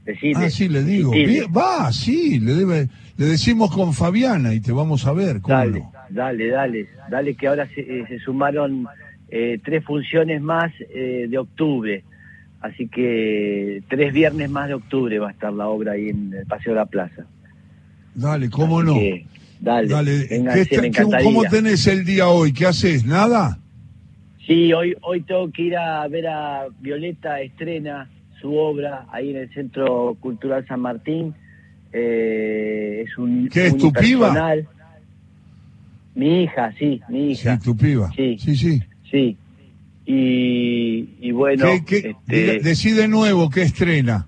Decirle. 0.03 0.45
ah, 0.45 0.49
sí, 0.49 0.67
le 0.67 0.83
digo. 0.83 1.11
va, 1.55 1.93
sí, 1.93 2.39
le, 2.39 2.55
debe, 2.55 2.87
le 3.15 3.25
decimos 3.25 3.69
con 3.71 3.93
Fabiana 3.93 4.53
y 4.55 4.59
te 4.59 4.71
vamos 4.71 5.05
a 5.05 5.13
ver. 5.13 5.39
¿cómo 5.39 5.55
Dale, 5.55 5.79
no? 5.81 5.91
dale, 6.09 6.47
dale, 6.47 6.87
dale 7.11 7.35
que 7.35 7.47
ahora 7.47 7.67
se, 7.67 7.81
eh, 7.81 8.05
se 8.07 8.17
sumaron 8.19 8.87
eh, 9.29 9.59
tres 9.63 9.83
funciones 9.85 10.41
más 10.41 10.71
eh, 10.95 11.27
de 11.29 11.37
octubre, 11.37 12.03
así 12.61 12.87
que 12.87 13.83
tres 13.87 14.11
viernes 14.11 14.49
más 14.49 14.67
de 14.69 14.73
octubre 14.73 15.19
va 15.19 15.27
a 15.27 15.31
estar 15.31 15.53
la 15.53 15.67
obra 15.67 15.91
ahí 15.91 16.09
en 16.09 16.33
el 16.33 16.45
Paseo 16.47 16.73
de 16.73 16.79
la 16.79 16.85
Plaza. 16.87 17.25
Dale, 18.15 18.49
¿cómo 18.49 18.79
Así 18.79 18.87
no? 18.87 18.93
que, 18.95 19.25
dale, 19.61 19.87
Dale, 19.89 20.27
venga, 20.27 20.53
¿qué 20.55 20.61
está- 20.61 20.81
me. 20.81 21.23
¿cómo 21.23 21.43
tenés 21.43 21.85
el 21.85 22.03
día 22.03 22.29
hoy? 22.29 22.51
¿Qué 22.51 22.65
haces? 22.65 23.05
¿Nada? 23.05 23.59
Sí, 24.49 24.73
hoy, 24.73 24.95
hoy 25.03 25.21
tengo 25.21 25.51
que 25.51 25.61
ir 25.61 25.77
a 25.77 26.07
ver 26.07 26.25
a 26.25 26.65
Violeta 26.79 27.39
Estrena 27.39 28.09
su 28.41 28.55
obra 28.57 29.05
ahí 29.11 29.29
en 29.29 29.37
el 29.37 29.53
Centro 29.53 30.17
Cultural 30.19 30.65
San 30.67 30.79
Martín, 30.79 31.35
eh, 31.93 33.03
es 33.05 33.15
un 33.19 33.47
¿Qué 33.47 33.67
es 33.67 33.77
tu 33.77 33.93
piba? 33.93 34.55
Mi 36.15 36.41
hija, 36.43 36.73
sí, 36.79 36.99
mi 37.09 37.31
hija. 37.33 37.57
Sí, 37.57 37.63
tu 37.63 37.77
piba. 37.77 38.11
Sí. 38.15 38.37
Sí, 38.39 38.55
sí. 38.55 38.81
Sí. 39.11 39.37
Y, 40.07 41.09
y 41.21 41.31
bueno, 41.31 41.65
¿Qué, 41.85 41.85
qué- 42.01 42.09
este, 42.09 42.59
decí 42.67 42.89
de 42.93 43.07
nuevo 43.07 43.51
qué 43.51 43.61
estrena. 43.61 44.25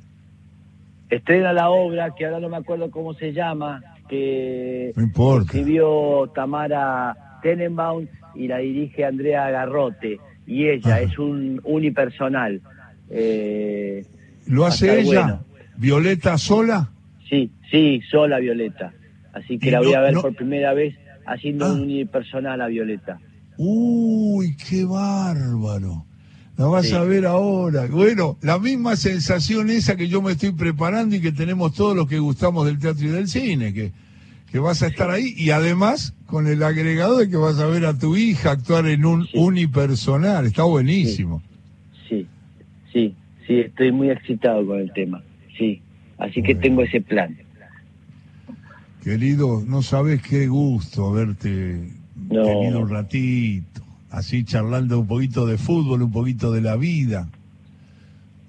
estrena 1.10 1.52
la 1.52 1.72
obra, 1.72 2.14
que 2.14 2.26
ahora 2.26 2.40
no 2.40 2.50
me 2.50 2.58
acuerdo 2.58 2.92
cómo 2.92 3.16
se 3.16 3.34
llama, 3.34 3.82
que 4.08 4.94
No 4.96 5.02
importa. 5.02 5.46
escribió 5.58 6.30
Tamara 6.36 7.40
Tenenbaum 7.42 8.06
y 8.36 8.48
la 8.48 8.58
dirige 8.58 9.06
Andrea 9.06 9.50
Garrote. 9.50 10.20
Y 10.48 10.68
ella 10.68 10.96
Ajá. 10.96 11.02
es 11.02 11.18
un 11.20 11.62
unipersonal. 11.64 12.62
Eh, 13.10 14.06
¿Lo 14.48 14.66
hace 14.66 15.02
ella? 15.02 15.22
bueno. 15.24 15.46
¿Violeta 15.78 16.38
sola? 16.38 16.90
sí, 17.30 17.52
sí, 17.70 18.02
sola 18.10 18.40
Violeta. 18.40 18.94
Así 19.34 19.58
que 19.58 19.70
Y 19.70 19.72
la 19.72 19.80
voy 19.80 19.92
no- 19.94 19.98
a 19.98 20.02
ver 20.02 20.14
no- 20.14 20.22
por 20.22 20.36
primera 20.36 20.74
vez 20.74 20.96
haciendo 21.26 21.66
Ah. 21.66 21.74
un 21.74 21.82
unipersonal 21.82 22.60
a 22.62 22.68
Violeta. 22.68 23.20
Uy, 23.58 24.56
qué 24.58 24.84
bárbaro. 24.86 26.06
La 26.58 26.66
vas 26.66 26.88
Sí. 26.88 26.94
a 26.94 27.02
ver 27.04 27.26
ahora. 27.26 27.88
Bueno, 27.88 28.38
la 28.42 28.60
misma 28.60 28.96
sensación 28.96 29.70
esa 29.70 29.96
que 29.96 30.08
yo 30.10 30.22
me 30.22 30.34
estoy 30.34 30.52
preparando 30.52 31.16
y 31.16 31.22
que 31.22 31.32
tenemos 31.32 31.74
todos 31.74 31.96
los 31.96 32.08
que 32.08 32.20
gustamos 32.20 32.66
del 32.66 32.78
teatro 32.80 33.06
y 33.06 33.10
del 33.10 33.28
cine, 33.28 33.74
que, 33.74 33.92
que 34.52 34.60
vas 34.60 34.82
a 34.84 34.88
estar 34.88 35.10
ahí 35.10 35.34
y 35.38 35.52
además 35.52 36.14
con 36.26 36.48
el 36.48 36.62
agregado 36.64 37.18
de 37.20 37.30
que 37.30 37.38
vas 37.38 37.60
a 37.60 37.68
ver 37.68 37.86
a 37.86 37.98
tu 37.98 38.16
hija 38.18 38.52
actuar 38.52 38.86
en 38.88 39.06
un 39.06 39.26
Sí. 39.28 39.38
unipersonal. 39.38 40.46
Está 40.46 40.64
buenísimo. 40.64 41.42
Sí, 42.10 42.28
sí, 42.92 43.16
sí, 43.48 43.60
estoy 43.60 43.92
muy 43.92 44.10
excitado 44.10 44.66
con 44.66 44.80
el 44.80 44.92
tema. 44.94 45.24
Sí, 45.58 45.82
así 46.18 46.42
que 46.42 46.54
Bueno. 46.54 46.62
tengo 46.62 46.82
ese 46.84 47.02
plan. 47.02 47.38
Querido, 49.04 49.64
no 49.66 49.82
sabes 49.82 50.22
qué 50.22 50.48
gusto 50.48 51.08
haberte 51.08 51.90
No. 52.30 52.44
tenido 52.44 52.82
un 52.82 52.90
ratito, 52.90 53.82
así 54.12 54.44
charlando 54.44 55.00
un 55.00 55.08
poquito 55.08 55.48
de 55.48 55.58
fútbol, 55.58 56.04
un 56.04 56.12
poquito 56.12 56.52
de 56.52 56.62
la 56.62 56.76
vida. 56.76 57.28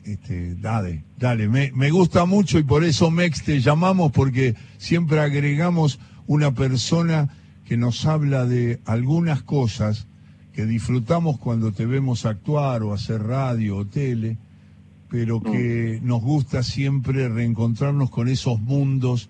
Este, 0.04 0.56
dale, 0.56 1.04
dale, 1.18 1.48
me, 1.48 1.70
me 1.72 1.90
gusta 1.90 2.24
mucho 2.24 2.58
y 2.58 2.64
por 2.64 2.82
eso 2.82 3.10
Mex 3.10 3.44
te 3.44 3.60
llamamos 3.60 4.10
porque 4.10 4.56
siempre 4.78 5.20
agregamos 5.20 6.00
una 6.26 6.52
persona 6.52 7.28
que 7.64 7.76
nos 7.76 8.04
habla 8.04 8.44
de 8.44 8.80
algunas 8.84 9.42
cosas 9.42 10.06
que 10.52 10.66
disfrutamos 10.66 11.38
cuando 11.38 11.72
te 11.72 11.86
vemos 11.86 12.26
actuar 12.26 12.82
o 12.82 12.92
hacer 12.92 13.22
radio 13.22 13.76
o 13.76 13.86
tele, 13.86 14.38
pero 15.08 15.40
que 15.40 16.00
nos 16.02 16.20
gusta 16.20 16.62
siempre 16.62 17.28
reencontrarnos 17.28 18.10
con 18.10 18.28
esos 18.28 18.60
mundos 18.60 19.28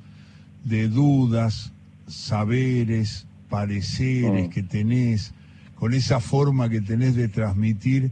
de 0.64 0.88
dudas, 0.88 1.72
saberes, 2.06 3.26
pareceres 3.50 4.48
Mm. 4.48 4.50
que 4.50 4.62
tenés, 4.62 5.35
con 5.74 5.92
esa 5.92 6.18
forma 6.20 6.68
que 6.68 6.80
tenés 6.80 7.14
de 7.14 7.28
transmitir 7.28 8.11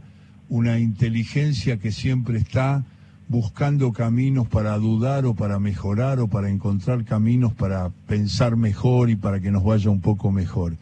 una 0.51 0.79
inteligencia 0.79 1.77
que 1.77 1.93
siempre 1.93 2.37
está 2.37 2.83
buscando 3.29 3.93
caminos 3.93 4.49
para 4.49 4.77
dudar 4.77 5.25
o 5.25 5.33
para 5.33 5.59
mejorar 5.59 6.19
o 6.19 6.27
para 6.27 6.49
encontrar 6.49 7.05
caminos 7.05 7.53
para 7.53 7.89
pensar 8.05 8.57
mejor 8.57 9.09
y 9.09 9.15
para 9.15 9.39
que 9.39 9.49
nos 9.49 9.63
vaya 9.63 9.89
un 9.89 10.01
poco 10.01 10.29
mejor. 10.29 10.73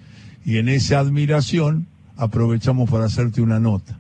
Y 0.44 0.58
en 0.58 0.70
esa 0.70 0.98
admiración 0.98 1.86
aprovechamos 2.18 2.90
para 2.90 3.06
hacerte 3.06 3.44
una 3.44 3.60
nota. 3.60 4.00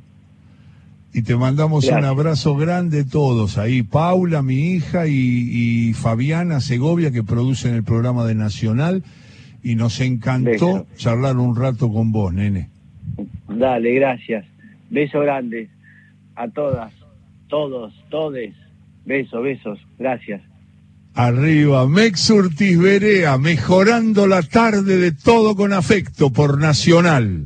Y 1.14 1.22
te 1.22 1.36
mandamos 1.36 1.88
un 1.88 2.04
abrazo 2.04 2.56
grande 2.56 3.04
todos 3.04 3.60
ahí. 3.60 3.84
Paula, 3.84 4.42
mi 4.42 4.72
hija, 4.72 5.06
y, 5.06 5.14
y 5.14 5.94
Fabiana 5.94 6.62
Segovia, 6.62 7.12
que 7.12 7.22
producen 7.22 7.76
el 7.76 7.84
programa 7.84 8.26
de 8.26 8.34
Nacional. 8.34 9.04
Y 9.62 9.76
nos 9.76 10.02
encantó 10.02 10.88
charlar 10.96 11.38
un 11.38 11.56
rato 11.56 11.94
con 11.94 12.12
vos, 12.12 12.34
nene. 12.34 12.70
Dale, 13.48 13.94
gracias. 13.94 14.46
Beso 14.90 15.20
grande 15.20 15.70
a 16.36 16.48
todas, 16.50 16.94
todos, 17.48 17.94
todes. 18.10 18.56
Besos, 19.06 19.44
besos. 19.44 19.80
Gracias. 19.98 20.42
Arriba, 21.16 21.88
Mex 21.88 22.30
Urtiz 22.30 22.80
Berea, 22.80 23.38
mejorando 23.38 24.28
la 24.28 24.42
tarde 24.42 24.98
de 24.98 25.12
todo 25.12 25.56
con 25.56 25.74
afecto 25.74 26.32
por 26.32 26.60
Nacional. 26.60 27.46